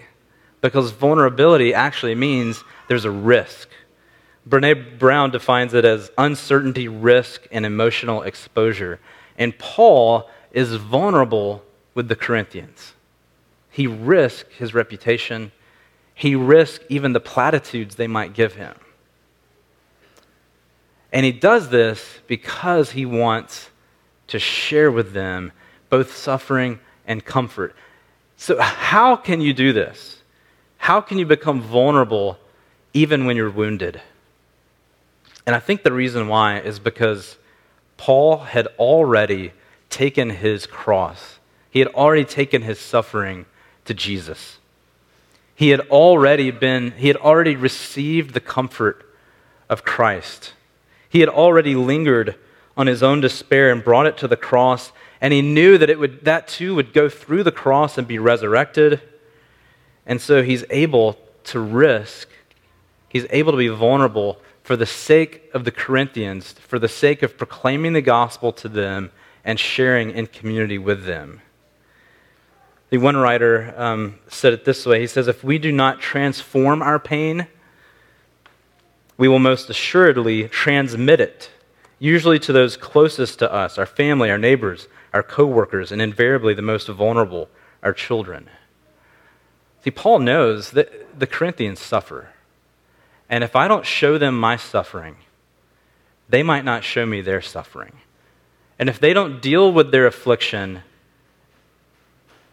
because 0.60 0.92
vulnerability 0.92 1.74
actually 1.74 2.14
means 2.14 2.62
there's 2.88 3.04
a 3.04 3.10
risk." 3.10 3.68
Brene 4.48 4.98
Brown 4.98 5.30
defines 5.30 5.74
it 5.74 5.84
as 5.84 6.10
uncertainty, 6.16 6.86
risk, 6.86 7.46
and 7.50 7.66
emotional 7.66 8.22
exposure. 8.22 9.00
And 9.36 9.58
Paul 9.58 10.30
is 10.52 10.74
vulnerable 10.76 11.64
with 11.94 12.08
the 12.08 12.16
Corinthians. 12.16 12.92
He 13.70 13.86
risked 13.86 14.54
his 14.54 14.72
reputation, 14.72 15.52
he 16.14 16.34
risked 16.34 16.86
even 16.88 17.12
the 17.12 17.20
platitudes 17.20 17.96
they 17.96 18.06
might 18.06 18.32
give 18.32 18.54
him. 18.54 18.74
And 21.12 21.26
he 21.26 21.32
does 21.32 21.68
this 21.68 22.20
because 22.26 22.92
he 22.92 23.04
wants 23.04 23.70
to 24.28 24.38
share 24.38 24.90
with 24.90 25.12
them 25.12 25.52
both 25.90 26.16
suffering 26.16 26.80
and 27.06 27.24
comfort. 27.24 27.74
So, 28.36 28.60
how 28.60 29.16
can 29.16 29.40
you 29.40 29.52
do 29.52 29.72
this? 29.72 30.22
How 30.78 31.00
can 31.00 31.18
you 31.18 31.26
become 31.26 31.60
vulnerable 31.60 32.38
even 32.92 33.24
when 33.24 33.36
you're 33.36 33.50
wounded? 33.50 34.00
And 35.46 35.54
I 35.54 35.60
think 35.60 35.84
the 35.84 35.92
reason 35.92 36.26
why 36.26 36.58
is 36.58 36.80
because 36.80 37.36
Paul 37.96 38.38
had 38.38 38.66
already 38.78 39.52
taken 39.88 40.30
his 40.30 40.66
cross, 40.66 41.38
he 41.70 41.78
had 41.78 41.88
already 41.88 42.24
taken 42.24 42.62
his 42.62 42.78
suffering 42.78 43.46
to 43.84 43.94
Jesus. 43.94 44.58
He 45.54 45.70
had 45.70 45.80
already 45.88 46.50
been, 46.50 46.92
he 46.92 47.08
had 47.08 47.16
already 47.16 47.56
received 47.56 48.34
the 48.34 48.40
comfort 48.40 49.06
of 49.68 49.84
Christ. 49.84 50.52
He 51.08 51.20
had 51.20 51.28
already 51.28 51.74
lingered 51.74 52.34
on 52.76 52.86
his 52.86 53.02
own 53.02 53.20
despair 53.20 53.70
and 53.70 53.82
brought 53.82 54.06
it 54.06 54.18
to 54.18 54.28
the 54.28 54.36
cross, 54.36 54.92
and 55.20 55.32
he 55.32 55.40
knew 55.40 55.78
that 55.78 55.88
it 55.88 55.98
would, 55.98 56.24
that 56.24 56.46
too 56.46 56.74
would 56.74 56.92
go 56.92 57.08
through 57.08 57.42
the 57.42 57.52
cross 57.52 57.96
and 57.96 58.06
be 58.06 58.18
resurrected. 58.18 59.00
And 60.04 60.20
so 60.20 60.42
he's 60.42 60.64
able 60.68 61.16
to 61.44 61.60
risk, 61.60 62.28
he's 63.08 63.26
able 63.30 63.52
to 63.52 63.58
be 63.58 63.68
vulnerable 63.68 64.40
for 64.66 64.74
the 64.74 64.84
sake 64.84 65.48
of 65.54 65.64
the 65.64 65.70
Corinthians, 65.70 66.50
for 66.54 66.80
the 66.80 66.88
sake 66.88 67.22
of 67.22 67.38
proclaiming 67.38 67.92
the 67.92 68.02
gospel 68.02 68.50
to 68.54 68.68
them 68.68 69.12
and 69.44 69.60
sharing 69.60 70.10
in 70.10 70.26
community 70.26 70.76
with 70.76 71.04
them. 71.04 71.40
The 72.90 72.98
one 72.98 73.16
writer 73.16 73.72
um, 73.76 74.18
said 74.26 74.52
it 74.52 74.64
this 74.64 74.84
way 74.84 74.98
He 74.98 75.06
says, 75.06 75.28
If 75.28 75.44
we 75.44 75.58
do 75.58 75.70
not 75.70 76.00
transform 76.00 76.82
our 76.82 76.98
pain, 76.98 77.46
we 79.16 79.28
will 79.28 79.38
most 79.38 79.70
assuredly 79.70 80.48
transmit 80.48 81.20
it, 81.20 81.48
usually 82.00 82.40
to 82.40 82.52
those 82.52 82.76
closest 82.76 83.38
to 83.38 83.52
us, 83.52 83.78
our 83.78 83.86
family, 83.86 84.32
our 84.32 84.36
neighbors, 84.36 84.88
our 85.14 85.22
coworkers, 85.22 85.92
and 85.92 86.02
invariably 86.02 86.54
the 86.54 86.60
most 86.60 86.88
vulnerable, 86.88 87.48
our 87.84 87.92
children. 87.92 88.50
See, 89.84 89.92
Paul 89.92 90.18
knows 90.18 90.72
that 90.72 91.20
the 91.20 91.28
Corinthians 91.28 91.78
suffer. 91.78 92.30
And 93.28 93.42
if 93.42 93.56
I 93.56 93.68
don't 93.68 93.84
show 93.84 94.18
them 94.18 94.38
my 94.38 94.56
suffering, 94.56 95.16
they 96.28 96.42
might 96.42 96.64
not 96.64 96.84
show 96.84 97.06
me 97.06 97.20
their 97.20 97.40
suffering. 97.40 97.92
And 98.78 98.88
if 98.88 99.00
they 99.00 99.12
don't 99.12 99.40
deal 99.40 99.72
with 99.72 99.90
their 99.90 100.06
affliction, 100.06 100.82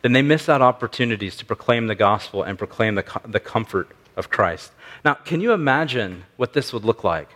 then 0.02 0.14
they 0.14 0.22
miss 0.22 0.50
out 0.50 0.62
opportunities 0.62 1.36
to 1.38 1.46
proclaim 1.46 1.88
the 1.88 1.96
gospel 1.96 2.44
and 2.44 2.58
proclaim 2.58 2.96
the, 2.96 3.22
the 3.26 3.40
comfort 3.40 3.90
of 4.16 4.30
Christ. 4.30 4.72
Now, 5.04 5.16
can 5.16 5.42
you 5.42 5.54
imagine 5.54 6.26
what 6.38 6.54
this 6.54 6.72
would 6.74 6.86
look 6.86 7.04
like? 7.04 7.30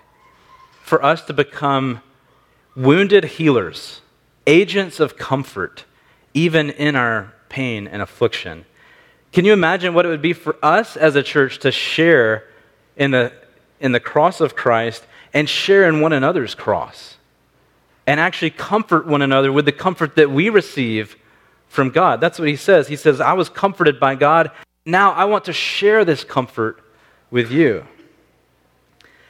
For 0.84 1.04
us 1.04 1.24
to 1.26 1.34
become 1.34 2.02
wounded 2.76 3.26
healers, 3.26 4.02
agents 4.46 5.00
of 5.00 5.18
comfort, 5.18 5.86
even 6.34 6.70
in 6.70 6.96
our 6.96 7.34
pain 7.50 7.88
and 7.88 8.02
affliction. 8.02 8.66
Can 9.32 9.46
you 9.46 9.54
imagine 9.54 9.94
what 9.94 10.06
it 10.06 10.10
would 10.10 10.22
be 10.22 10.34
for 10.34 10.56
us 10.64 10.96
as 10.96 11.16
a 11.16 11.24
church 11.24 11.60
to 11.60 11.72
share 11.72 12.46
in 12.98 13.12
the, 13.12 13.32
in 13.80 13.94
the 13.94 14.00
cross 14.00 14.42
of 14.42 14.56
Christ 14.56 15.06
and 15.34 15.48
share 15.48 15.88
in 15.88 16.02
one 16.02 16.14
another's 16.14 16.56
cross 16.56 17.18
and 18.06 18.20
actually 18.20 18.50
comfort 18.50 19.06
one 19.06 19.22
another 19.22 19.52
with 19.52 19.66
the 19.66 19.72
comfort 19.72 20.16
that 20.16 20.32
we 20.32 20.50
receive 20.50 21.16
from 21.68 21.90
God. 21.90 22.22
That's 22.22 22.40
what 22.40 22.48
he 22.48 22.56
says. 22.56 22.88
He 22.88 22.96
says, 22.96 23.22
I 23.22 23.34
was 23.34 23.50
comforted 23.50 24.00
by 24.00 24.16
God. 24.16 24.52
Now 24.86 25.12
I 25.12 25.26
want 25.26 25.46
to 25.46 25.54
share 25.54 26.06
this 26.06 26.24
comfort 26.24 26.82
with 27.30 27.52
you. 27.52 27.86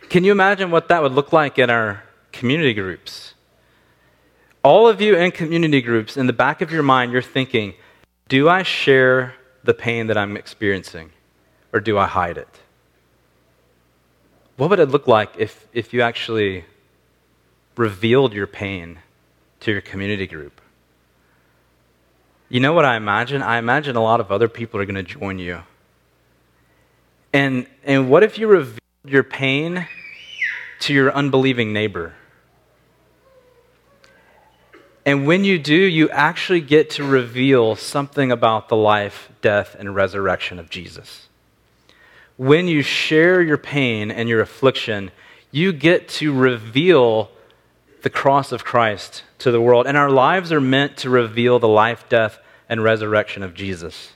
Can 0.09 0.24
you 0.24 0.32
imagine 0.32 0.72
what 0.72 0.88
that 0.88 1.01
would 1.01 1.11
look 1.11 1.34
like 1.34 1.59
in 1.59 1.70
our 1.70 2.03
community 2.32 2.74
groups? 2.74 3.34
All 4.63 4.88
of 4.88 5.01
you 5.01 5.15
in 5.15 5.32
community 5.32 5.82
groups, 5.82 6.15
in 6.15 6.28
the 6.28 6.34
back 6.34 6.61
of 6.61 6.72
your 6.72 6.84
mind, 6.84 7.11
you're 7.11 7.22
thinking, 7.22 7.74
do 8.30 8.47
I 8.47 8.63
share 8.63 9.34
the 9.63 9.74
pain 9.74 10.07
that 10.07 10.18
I'm 10.18 10.38
experiencing 10.38 11.11
or 11.74 11.80
do 11.80 11.97
I 11.97 12.05
hide 12.05 12.38
it? 12.38 12.47
What 14.58 14.70
would 14.70 14.80
it 14.80 14.89
look 14.89 15.08
like 15.08 15.34
if, 15.38 15.68
if 15.72 15.93
you 15.93 16.01
actually 16.01 16.66
revealed 17.76 18.34
your 18.34 18.47
pain 18.47 18.99
to 19.62 19.72
your 19.72 19.82
community 19.82 20.28
group? 20.28 20.60
You 22.49 22.60
know 22.60 22.74
what 22.74 22.86
I 22.86 22.95
imagine? 22.95 23.41
I 23.41 23.58
imagine 23.58 23.95
a 23.95 24.03
lot 24.03 24.20
of 24.20 24.32
other 24.32 24.47
people 24.47 24.80
are 24.80 24.86
going 24.86 24.95
to 24.95 25.03
join 25.03 25.39
you. 25.39 25.62
And, 27.34 27.68
and 27.84 28.10
what 28.10 28.24
if 28.24 28.38
you 28.38 28.47
revealed 28.47 28.82
your 29.05 29.24
pain 29.24 29.88
to 30.80 30.93
your 30.93 31.12
unbelieving 31.12 31.74
neighbor. 31.74 32.14
And 35.05 35.26
when 35.26 35.45
you 35.45 35.58
do, 35.58 35.76
you 35.76 36.10
actually 36.10 36.62
get 36.62 36.89
to 36.91 37.03
reveal 37.03 37.76
something 37.76 38.32
about 38.32 38.68
the 38.68 38.76
life, 38.76 39.30
death, 39.41 39.76
and 39.80 39.95
resurrection 39.95 40.60
of 40.60 40.70
Jesus. 40.70 41.26
When 42.38 42.67
you 42.67 42.83
share 42.83 43.41
your 43.41 43.57
pain 43.57 44.11
and 44.11 44.29
your 44.29 44.41
affliction, 44.41 45.11
you 45.51 45.73
get 45.73 46.07
to 46.09 46.31
reveal 46.31 47.31
the 48.03 48.09
cross 48.11 48.51
of 48.51 48.63
Christ 48.63 49.23
to 49.39 49.51
the 49.51 49.59
world. 49.59 49.88
And 49.88 49.97
our 49.97 50.09
lives 50.09 50.51
are 50.51 50.61
meant 50.61 50.97
to 50.97 51.09
reveal 51.09 51.57
the 51.59 51.67
life, 51.67 52.07
death, 52.09 52.38
and 52.69 52.83
resurrection 52.83 53.41
of 53.41 53.55
Jesus. 53.55 54.13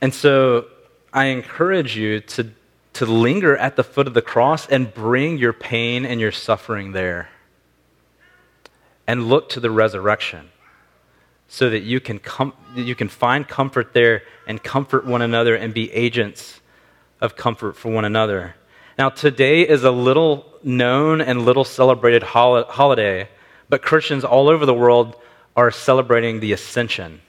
And 0.00 0.14
so 0.14 0.66
I 1.12 1.26
encourage 1.26 1.96
you 1.96 2.20
to, 2.20 2.50
to 2.94 3.06
linger 3.06 3.56
at 3.56 3.76
the 3.76 3.84
foot 3.84 4.06
of 4.06 4.14
the 4.14 4.22
cross 4.22 4.66
and 4.66 4.92
bring 4.92 5.36
your 5.36 5.52
pain 5.52 6.06
and 6.06 6.20
your 6.20 6.32
suffering 6.32 6.92
there. 6.92 7.28
And 9.06 9.28
look 9.28 9.50
to 9.50 9.60
the 9.60 9.70
resurrection 9.70 10.51
so 11.52 11.68
that 11.68 11.82
you 11.82 12.00
can, 12.00 12.18
com- 12.18 12.54
you 12.74 12.94
can 12.94 13.10
find 13.10 13.46
comfort 13.46 13.92
there 13.92 14.22
and 14.46 14.62
comfort 14.62 15.04
one 15.04 15.20
another 15.20 15.54
and 15.54 15.74
be 15.74 15.92
agents 15.92 16.62
of 17.20 17.36
comfort 17.36 17.76
for 17.76 17.92
one 17.92 18.06
another. 18.06 18.54
Now, 18.96 19.10
today 19.10 19.60
is 19.60 19.84
a 19.84 19.90
little 19.90 20.46
known 20.62 21.20
and 21.20 21.44
little 21.44 21.66
celebrated 21.66 22.22
hol- 22.22 22.64
holiday, 22.64 23.28
but 23.68 23.82
Christians 23.82 24.24
all 24.24 24.48
over 24.48 24.64
the 24.64 24.72
world 24.72 25.14
are 25.54 25.70
celebrating 25.70 26.40
the 26.40 26.54
ascension. 26.54 27.20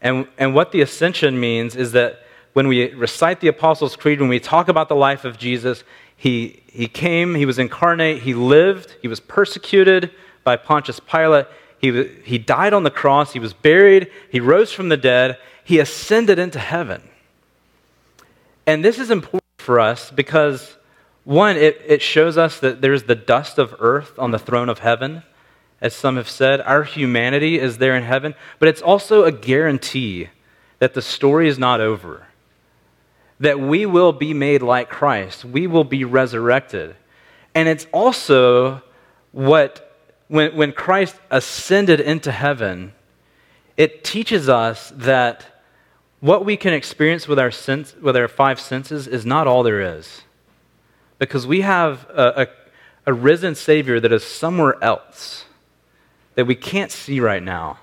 And, 0.00 0.28
and 0.38 0.54
what 0.54 0.70
the 0.70 0.80
ascension 0.80 1.40
means 1.40 1.74
is 1.74 1.90
that 1.90 2.20
when 2.52 2.68
we 2.68 2.92
recite 2.92 3.40
the 3.40 3.48
Apostles' 3.48 3.96
Creed, 3.96 4.20
when 4.20 4.30
we 4.30 4.38
talk 4.38 4.68
about 4.68 4.88
the 4.88 4.94
life 4.94 5.24
of 5.24 5.38
Jesus, 5.38 5.82
he, 6.16 6.62
he 6.68 6.86
came, 6.86 7.34
he 7.34 7.46
was 7.46 7.58
incarnate, 7.58 8.22
he 8.22 8.32
lived, 8.32 8.94
he 9.02 9.08
was 9.08 9.18
persecuted 9.18 10.12
by 10.44 10.54
Pontius 10.54 11.00
Pilate, 11.00 11.46
he, 11.92 12.08
he 12.24 12.38
died 12.38 12.72
on 12.72 12.82
the 12.82 12.90
cross, 12.90 13.32
he 13.32 13.38
was 13.38 13.52
buried, 13.52 14.10
he 14.30 14.40
rose 14.40 14.72
from 14.72 14.88
the 14.88 14.96
dead, 14.96 15.38
he 15.64 15.78
ascended 15.78 16.38
into 16.38 16.58
heaven. 16.58 17.02
And 18.66 18.84
this 18.84 18.98
is 18.98 19.10
important 19.10 19.44
for 19.58 19.80
us 19.80 20.10
because, 20.10 20.76
one, 21.24 21.56
it, 21.56 21.80
it 21.86 22.02
shows 22.02 22.38
us 22.38 22.60
that 22.60 22.80
there's 22.80 23.04
the 23.04 23.14
dust 23.14 23.58
of 23.58 23.74
earth 23.78 24.18
on 24.18 24.30
the 24.30 24.38
throne 24.38 24.68
of 24.68 24.78
heaven 24.80 25.22
as 25.84 25.94
some 25.94 26.16
have 26.16 26.30
said. 26.30 26.62
Our 26.62 26.82
humanity 26.82 27.58
is 27.58 27.76
there 27.76 27.94
in 27.94 28.04
heaven, 28.04 28.34
but 28.58 28.68
it's 28.68 28.80
also 28.80 29.24
a 29.24 29.30
guarantee 29.30 30.30
that 30.78 30.94
the 30.94 31.02
story 31.02 31.46
is 31.46 31.58
not 31.58 31.80
over, 31.82 32.26
that 33.38 33.60
we 33.60 33.84
will 33.84 34.12
be 34.12 34.32
made 34.32 34.62
like 34.62 34.88
Christ, 34.88 35.44
we 35.44 35.66
will 35.66 35.84
be 35.84 36.02
resurrected. 36.02 36.96
And 37.54 37.68
it's 37.68 37.86
also 37.92 38.82
what, 39.32 39.83
when, 40.28 40.56
when 40.56 40.72
Christ 40.72 41.16
ascended 41.30 42.00
into 42.00 42.32
heaven, 42.32 42.92
it 43.76 44.04
teaches 44.04 44.48
us 44.48 44.92
that 44.96 45.44
what 46.20 46.44
we 46.44 46.56
can 46.56 46.72
experience 46.72 47.28
with 47.28 47.38
our, 47.38 47.50
sense, 47.50 47.94
with 47.96 48.16
our 48.16 48.28
five 48.28 48.58
senses 48.58 49.06
is 49.06 49.26
not 49.26 49.46
all 49.46 49.62
there 49.62 49.98
is. 49.98 50.22
Because 51.18 51.46
we 51.46 51.60
have 51.60 52.08
a, 52.10 52.42
a, 52.42 53.10
a 53.10 53.12
risen 53.12 53.54
Savior 53.54 54.00
that 54.00 54.12
is 54.12 54.24
somewhere 54.24 54.82
else 54.82 55.44
that 56.34 56.46
we 56.46 56.54
can't 56.54 56.90
see 56.90 57.20
right 57.20 57.42
now. 57.42 57.78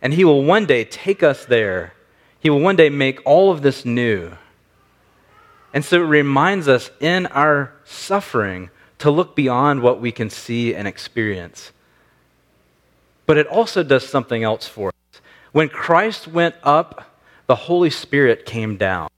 And 0.00 0.12
He 0.12 0.24
will 0.24 0.44
one 0.44 0.66
day 0.66 0.84
take 0.84 1.22
us 1.22 1.44
there. 1.44 1.94
He 2.40 2.50
will 2.50 2.60
one 2.60 2.76
day 2.76 2.90
make 2.90 3.20
all 3.24 3.50
of 3.50 3.62
this 3.62 3.84
new. 3.84 4.32
And 5.72 5.84
so 5.84 6.02
it 6.02 6.06
reminds 6.06 6.68
us 6.68 6.90
in 7.00 7.26
our 7.28 7.72
suffering 7.84 8.70
to 9.02 9.10
look 9.10 9.34
beyond 9.34 9.82
what 9.82 10.00
we 10.00 10.12
can 10.12 10.30
see 10.30 10.76
and 10.76 10.86
experience. 10.86 11.72
But 13.26 13.36
it 13.36 13.48
also 13.48 13.82
does 13.82 14.08
something 14.08 14.44
else 14.44 14.68
for 14.68 14.90
us. 14.90 15.20
When 15.50 15.68
Christ 15.68 16.28
went 16.28 16.54
up, 16.62 17.18
the 17.48 17.56
Holy 17.56 17.90
Spirit 17.90 18.46
came 18.46 18.76
down. 18.76 19.08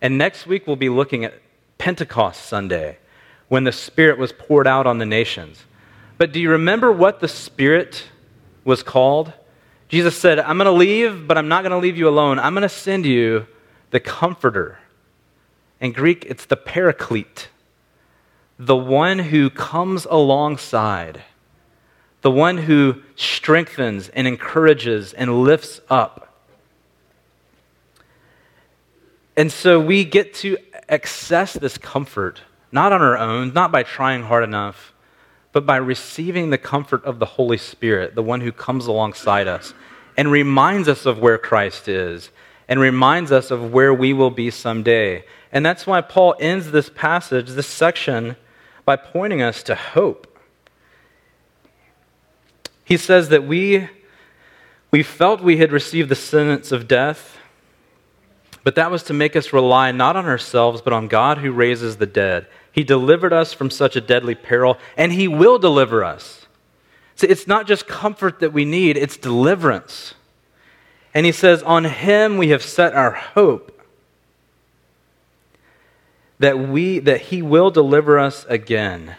And 0.00 0.16
next 0.16 0.46
week 0.46 0.66
we'll 0.66 0.76
be 0.76 0.88
looking 0.88 1.26
at 1.26 1.34
Pentecost 1.76 2.46
Sunday, 2.46 2.96
when 3.48 3.64
the 3.64 3.72
Spirit 3.72 4.16
was 4.16 4.32
poured 4.32 4.66
out 4.66 4.86
on 4.86 4.96
the 4.96 5.04
nations. 5.04 5.62
But 6.16 6.32
do 6.32 6.40
you 6.40 6.50
remember 6.50 6.90
what 6.90 7.20
the 7.20 7.28
Spirit 7.28 8.04
was 8.64 8.82
called? 8.82 9.34
Jesus 9.88 10.16
said, 10.16 10.38
I'm 10.38 10.56
going 10.56 10.64
to 10.64 10.72
leave, 10.72 11.28
but 11.28 11.36
I'm 11.36 11.48
not 11.48 11.62
going 11.62 11.72
to 11.72 11.78
leave 11.78 11.98
you 11.98 12.08
alone. 12.08 12.38
I'm 12.38 12.54
going 12.54 12.62
to 12.62 12.68
send 12.70 13.04
you 13.04 13.46
the 13.90 14.00
Comforter. 14.00 14.78
In 15.82 15.92
Greek, 15.92 16.24
it's 16.26 16.46
the 16.46 16.56
Paraclete, 16.56 17.48
the 18.66 18.76
one 18.76 19.18
who 19.18 19.50
comes 19.50 20.06
alongside, 20.08 21.22
the 22.20 22.30
one 22.30 22.58
who 22.58 23.02
strengthens 23.16 24.08
and 24.10 24.28
encourages 24.28 25.12
and 25.12 25.42
lifts 25.42 25.80
up. 25.90 26.28
And 29.36 29.50
so 29.50 29.80
we 29.80 30.04
get 30.04 30.34
to 30.34 30.58
access 30.88 31.54
this 31.54 31.76
comfort, 31.76 32.42
not 32.70 32.92
on 32.92 33.02
our 33.02 33.18
own, 33.18 33.52
not 33.52 33.72
by 33.72 33.82
trying 33.82 34.22
hard 34.22 34.44
enough, 34.44 34.92
but 35.50 35.66
by 35.66 35.76
receiving 35.76 36.50
the 36.50 36.58
comfort 36.58 37.04
of 37.04 37.18
the 37.18 37.26
Holy 37.26 37.58
Spirit, 37.58 38.14
the 38.14 38.22
one 38.22 38.42
who 38.42 38.52
comes 38.52 38.86
alongside 38.86 39.48
us 39.48 39.74
and 40.16 40.30
reminds 40.30 40.86
us 40.86 41.04
of 41.04 41.18
where 41.18 41.38
Christ 41.38 41.88
is 41.88 42.30
and 42.68 42.78
reminds 42.78 43.32
us 43.32 43.50
of 43.50 43.72
where 43.72 43.92
we 43.92 44.12
will 44.12 44.30
be 44.30 44.50
someday. 44.50 45.24
And 45.50 45.66
that's 45.66 45.84
why 45.84 46.00
Paul 46.00 46.36
ends 46.38 46.70
this 46.70 46.88
passage, 46.88 47.50
this 47.50 47.66
section, 47.66 48.36
by 48.84 48.96
pointing 48.96 49.42
us 49.42 49.62
to 49.64 49.74
hope. 49.74 50.38
He 52.84 52.96
says 52.96 53.28
that 53.28 53.44
we, 53.44 53.88
we 54.90 55.02
felt 55.02 55.40
we 55.40 55.58
had 55.58 55.72
received 55.72 56.08
the 56.08 56.14
sentence 56.14 56.72
of 56.72 56.88
death, 56.88 57.38
but 58.64 58.74
that 58.74 58.90
was 58.90 59.02
to 59.04 59.14
make 59.14 59.34
us 59.34 59.52
rely 59.52 59.92
not 59.92 60.16
on 60.16 60.26
ourselves, 60.26 60.80
but 60.82 60.92
on 60.92 61.08
God 61.08 61.38
who 61.38 61.52
raises 61.52 61.96
the 61.96 62.06
dead. 62.06 62.46
He 62.70 62.84
delivered 62.84 63.32
us 63.32 63.52
from 63.52 63.70
such 63.70 63.96
a 63.96 64.00
deadly 64.00 64.34
peril, 64.34 64.78
and 64.96 65.12
He 65.12 65.28
will 65.28 65.58
deliver 65.58 66.04
us. 66.04 66.46
So 67.16 67.26
it's 67.28 67.46
not 67.46 67.66
just 67.66 67.86
comfort 67.86 68.40
that 68.40 68.52
we 68.52 68.64
need, 68.64 68.96
it's 68.96 69.16
deliverance. 69.16 70.14
And 71.14 71.26
He 71.26 71.32
says, 71.32 71.62
On 71.62 71.84
Him 71.84 72.36
we 72.36 72.48
have 72.48 72.62
set 72.62 72.94
our 72.94 73.12
hope 73.12 73.81
that, 76.42 76.58
we, 76.58 76.98
that 76.98 77.20
He 77.20 77.40
will 77.40 77.70
deliver 77.70 78.18
us 78.18 78.44
again. 78.48 79.14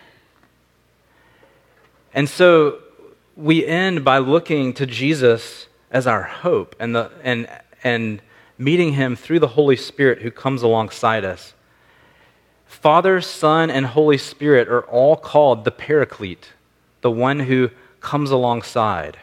And 2.13 2.27
so 2.27 2.79
we 3.37 3.65
end 3.65 4.03
by 4.03 4.17
looking 4.17 4.73
to 4.73 4.85
Jesus 4.85 5.67
as 5.89 6.05
our 6.05 6.23
hope 6.23 6.75
and, 6.81 6.93
the, 6.93 7.11
and, 7.23 7.47
and 7.81 8.21
meeting 8.57 8.93
Him 8.93 9.15
through 9.15 9.39
the 9.39 9.47
Holy 9.47 9.77
Spirit 9.77 10.21
who 10.21 10.31
comes 10.31 10.63
alongside 10.63 11.23
us. 11.23 11.53
Father, 12.65 13.21
Son, 13.21 13.69
and 13.69 13.85
Holy 13.85 14.17
Spirit 14.17 14.67
are 14.67 14.83
all 14.83 15.15
called 15.15 15.63
the 15.63 15.71
Paraclete, 15.71 16.49
the 16.99 17.11
one 17.11 17.39
who 17.39 17.69
comes 18.01 18.31
alongside. 18.31 19.17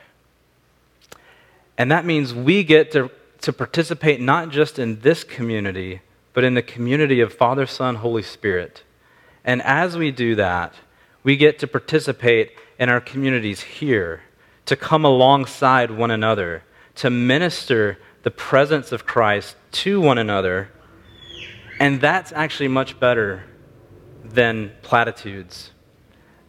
And 1.77 1.91
that 1.91 2.07
means 2.07 2.33
we 2.33 2.65
get 2.65 2.93
to, 2.93 3.11
to 3.43 3.53
participate 3.53 4.23
not 4.23 4.49
just 4.49 4.79
in 4.79 5.01
this 5.01 5.23
community, 5.23 6.01
but 6.33 6.45
in 6.45 6.55
the 6.55 6.63
community 6.63 7.21
of 7.21 7.33
Father, 7.33 7.67
Son, 7.67 7.97
Holy 7.97 8.23
Spirit. 8.23 8.83
And 9.45 9.63
as 9.63 9.97
we 9.97 10.11
do 10.11 10.35
that, 10.37 10.75
we 11.23 11.37
get 11.37 11.59
to 11.59 11.67
participate 11.67 12.53
in 12.79 12.89
our 12.89 13.01
communities 13.01 13.61
here, 13.61 14.23
to 14.67 14.77
come 14.77 15.05
alongside 15.05 15.91
one 15.91 16.11
another, 16.11 16.63
to 16.97 17.11
minister 17.11 17.99
the 18.23 18.31
presence 18.31 18.93
of 18.93 19.07
Christ 19.07 19.57
to 19.73 20.01
one 20.01 20.19
another 20.19 20.71
and 21.81 21.99
that's 21.99 22.31
actually 22.33 22.69
much 22.69 23.01
better 23.01 23.43
than 24.23 24.71
platitudes. 24.83 25.71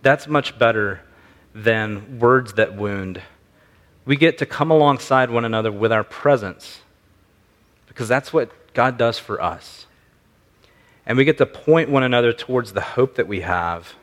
That's 0.02 0.28
much 0.28 0.60
better 0.60 1.02
than 1.56 2.20
words 2.20 2.54
that 2.56 2.76
wound. 2.76 3.22
We 4.04 4.18
get 4.18 4.38
to 4.40 4.46
come 4.46 4.72
alongside 4.72 5.32
one 5.32 5.46
another 5.46 5.72
with 5.72 5.94
our 5.94 6.04
presence 6.04 6.82
because 7.88 8.10
that's 8.10 8.34
what 8.34 8.52
God 8.74 8.98
does 8.98 9.20
for 9.20 9.42
us. 9.42 9.86
And 11.06 11.18
we 11.18 11.26
get 11.26 11.38
to 11.40 11.46
point 11.46 11.90
one 11.90 12.04
another 12.04 12.32
towards 12.32 12.74
the 12.74 12.82
hope 12.82 13.16
that 13.16 13.28
we 13.28 13.42
have 13.42 13.96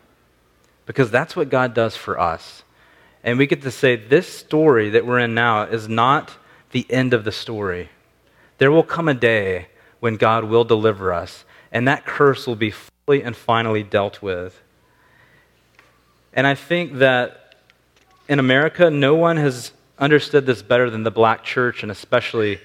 because 0.87 1.11
that's 1.11 1.37
what 1.37 1.51
God 1.51 1.75
does 1.75 1.97
for 1.97 2.19
us. 2.19 2.63
And 3.23 3.39
we 3.39 3.47
get 3.47 3.63
to 3.63 3.71
say, 3.71 3.95
this 3.95 4.27
story 4.27 4.91
that 4.91 5.05
we're 5.05 5.19
in 5.19 5.35
now 5.35 5.65
is 5.65 5.87
not 5.87 6.33
the 6.71 6.87
end 6.89 7.13
of 7.13 7.25
the 7.25 7.33
story. 7.33 7.91
There 8.57 8.71
will 8.71 8.83
come 8.83 9.09
a 9.09 9.15
day 9.15 9.69
when 10.01 10.17
God 10.17 10.45
will 10.45 10.65
deliver 10.65 11.13
us, 11.13 11.45
and 11.71 11.87
that 11.87 12.07
curse 12.07 12.47
will 12.47 12.57
be 12.57 12.71
fully 12.71 13.23
and 13.23 13.37
finally 13.37 13.83
dealt 13.83 14.23
with. 14.23 14.61
And 16.33 16.47
I 16.47 16.55
think 16.55 16.95
that 16.95 17.57
in 18.29 18.39
America, 18.39 18.91
no 18.91 19.15
one 19.15 19.37
has 19.37 19.73
understood 19.99 20.47
this 20.47 20.63
better 20.63 20.89
than 20.89 21.03
the 21.03 21.11
black 21.11 21.45
church, 21.45 21.83
and 21.83 21.93
especially 21.93 22.61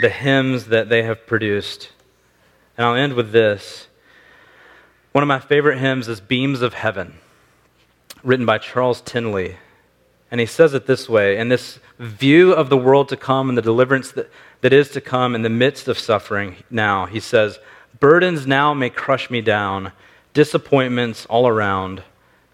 the 0.00 0.08
hymns 0.08 0.66
that 0.66 0.88
they 0.88 1.02
have 1.02 1.26
produced. 1.26 1.90
And 2.76 2.86
I'll 2.86 2.94
end 2.94 3.14
with 3.14 3.32
this. 3.32 3.88
One 5.12 5.22
of 5.22 5.28
my 5.28 5.40
favorite 5.40 5.78
hymns 5.78 6.08
is 6.08 6.20
Beams 6.20 6.62
of 6.62 6.74
Heaven, 6.74 7.18
written 8.22 8.46
by 8.46 8.58
Charles 8.58 9.00
Tindley. 9.00 9.56
And 10.30 10.40
he 10.40 10.46
says 10.46 10.72
it 10.74 10.86
this 10.86 11.08
way 11.08 11.36
in 11.36 11.48
this 11.48 11.80
view 11.98 12.52
of 12.52 12.70
the 12.70 12.76
world 12.76 13.08
to 13.08 13.16
come 13.16 13.48
and 13.48 13.58
the 13.58 13.62
deliverance 13.62 14.12
that, 14.12 14.30
that 14.60 14.72
is 14.72 14.90
to 14.90 15.00
come 15.00 15.34
in 15.34 15.42
the 15.42 15.48
midst 15.50 15.88
of 15.88 15.98
suffering 15.98 16.56
now, 16.70 17.06
he 17.06 17.20
says, 17.20 17.58
Burdens 17.98 18.46
now 18.46 18.72
may 18.72 18.88
crush 18.88 19.30
me 19.30 19.40
down, 19.40 19.92
disappointments 20.32 21.26
all 21.26 21.48
around, 21.48 22.02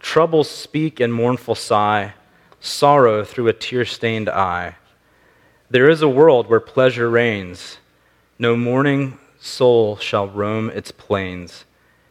troubles 0.00 0.50
speak 0.50 1.00
in 1.00 1.12
mournful 1.12 1.54
sigh, 1.54 2.14
sorrow 2.58 3.22
through 3.22 3.48
a 3.48 3.52
tear 3.52 3.84
stained 3.84 4.28
eye. 4.28 4.76
There 5.68 5.90
is 5.90 6.00
a 6.00 6.08
world 6.08 6.48
where 6.48 6.60
pleasure 6.60 7.10
reigns, 7.10 7.78
no 8.38 8.56
mourning 8.56 9.18
soul 9.40 9.96
shall 9.96 10.28
roam 10.28 10.70
its 10.70 10.92
plains, 10.92 11.64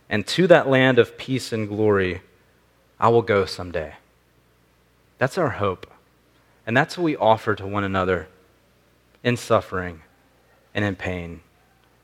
and 0.10 0.28
to 0.28 0.48
that 0.48 0.68
land 0.68 1.00
of 1.00 1.18
peace 1.18 1.54
and 1.54 1.68
glory 1.68 2.22
I 3.00 3.10
will 3.10 3.22
go 3.22 3.46
someday. 3.46 3.94
That's 5.18 5.38
our 5.38 5.52
hope. 5.52 5.88
And 6.68 6.76
that's 6.76 6.98
what 6.98 7.04
we 7.04 7.16
offer 7.16 7.56
to 7.56 7.66
one 7.66 7.84
another 7.84 8.28
in 9.24 9.38
suffering 9.38 10.02
and 10.74 10.84
in 10.84 10.96
pain 10.96 11.42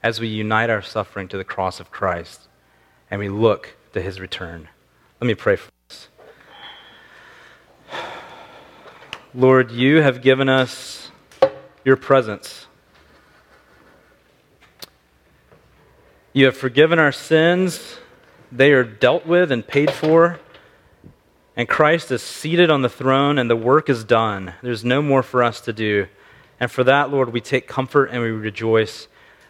as 0.04 0.20
we 0.20 0.28
unite 0.28 0.70
our 0.70 0.82
suffering 0.82 1.28
to 1.30 1.38
the 1.38 1.44
cross 1.44 1.80
of 1.80 1.92
Christ 1.92 2.48
and 3.10 3.20
we 3.20 3.30
look 3.30 3.76
to 3.94 4.02
his 4.02 4.20
return. 4.20 4.70
Let 5.20 5.28
me 5.28 5.36
pray 5.36 5.56
for 5.56 5.72
us. 5.90 6.08
Lord, 9.34 9.72
you 9.72 10.02
have 10.02 10.22
given 10.22 10.48
us 10.50 11.01
your 11.84 11.96
presence. 11.96 12.68
You 16.34 16.46
have 16.46 16.56
forgiven 16.56 17.00
our 17.00 17.12
sins. 17.12 17.98
They 18.52 18.72
are 18.72 18.84
dealt 18.84 19.26
with 19.26 19.52
and 19.52 19.68
paid 19.68 19.92
for. 19.92 20.40
And 21.58 21.68
Christ 21.68 22.12
is 22.12 22.22
seated 22.22 22.72
on 22.72 22.82
the 22.82 22.90
throne, 22.90 23.38
and 23.38 23.50
the 23.50 23.56
work 23.56 23.90
is 23.90 24.04
done. 24.04 24.54
There's 24.62 24.86
no 24.86 25.02
more 25.02 25.24
for 25.24 25.44
us 25.44 25.60
to 25.62 25.74
do. 25.74 26.08
And 26.60 26.72
for 26.72 26.84
that, 26.86 27.10
Lord, 27.10 27.34
we 27.34 27.42
take 27.42 27.68
comfort 27.68 28.06
and 28.12 28.22
we 28.22 28.30
rejoice. 28.30 29.08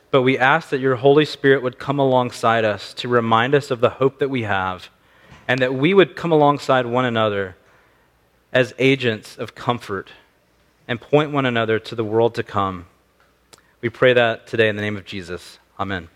But 0.09 0.23
we 0.23 0.37
ask 0.37 0.69
that 0.69 0.79
your 0.79 0.95
Holy 0.95 1.25
Spirit 1.25 1.61
would 1.61 1.77
come 1.77 1.99
alongside 1.99 2.65
us 2.65 2.93
to 2.95 3.07
remind 3.07 3.53
us 3.53 3.69
of 3.69 3.81
the 3.81 3.91
hope 3.91 4.19
that 4.19 4.29
we 4.29 4.43
have, 4.43 4.89
and 5.47 5.59
that 5.59 5.75
we 5.75 5.93
would 5.93 6.15
come 6.15 6.31
alongside 6.31 6.85
one 6.85 7.05
another 7.05 7.55
as 8.51 8.73
agents 8.79 9.37
of 9.37 9.55
comfort 9.55 10.09
and 10.87 10.99
point 10.99 11.31
one 11.31 11.45
another 11.45 11.79
to 11.79 11.95
the 11.95 12.03
world 12.03 12.35
to 12.35 12.43
come. 12.43 12.85
We 13.81 13.89
pray 13.89 14.13
that 14.13 14.47
today 14.47 14.69
in 14.69 14.75
the 14.75 14.81
name 14.81 14.97
of 14.97 15.05
Jesus. 15.05 15.59
Amen. 15.79 16.09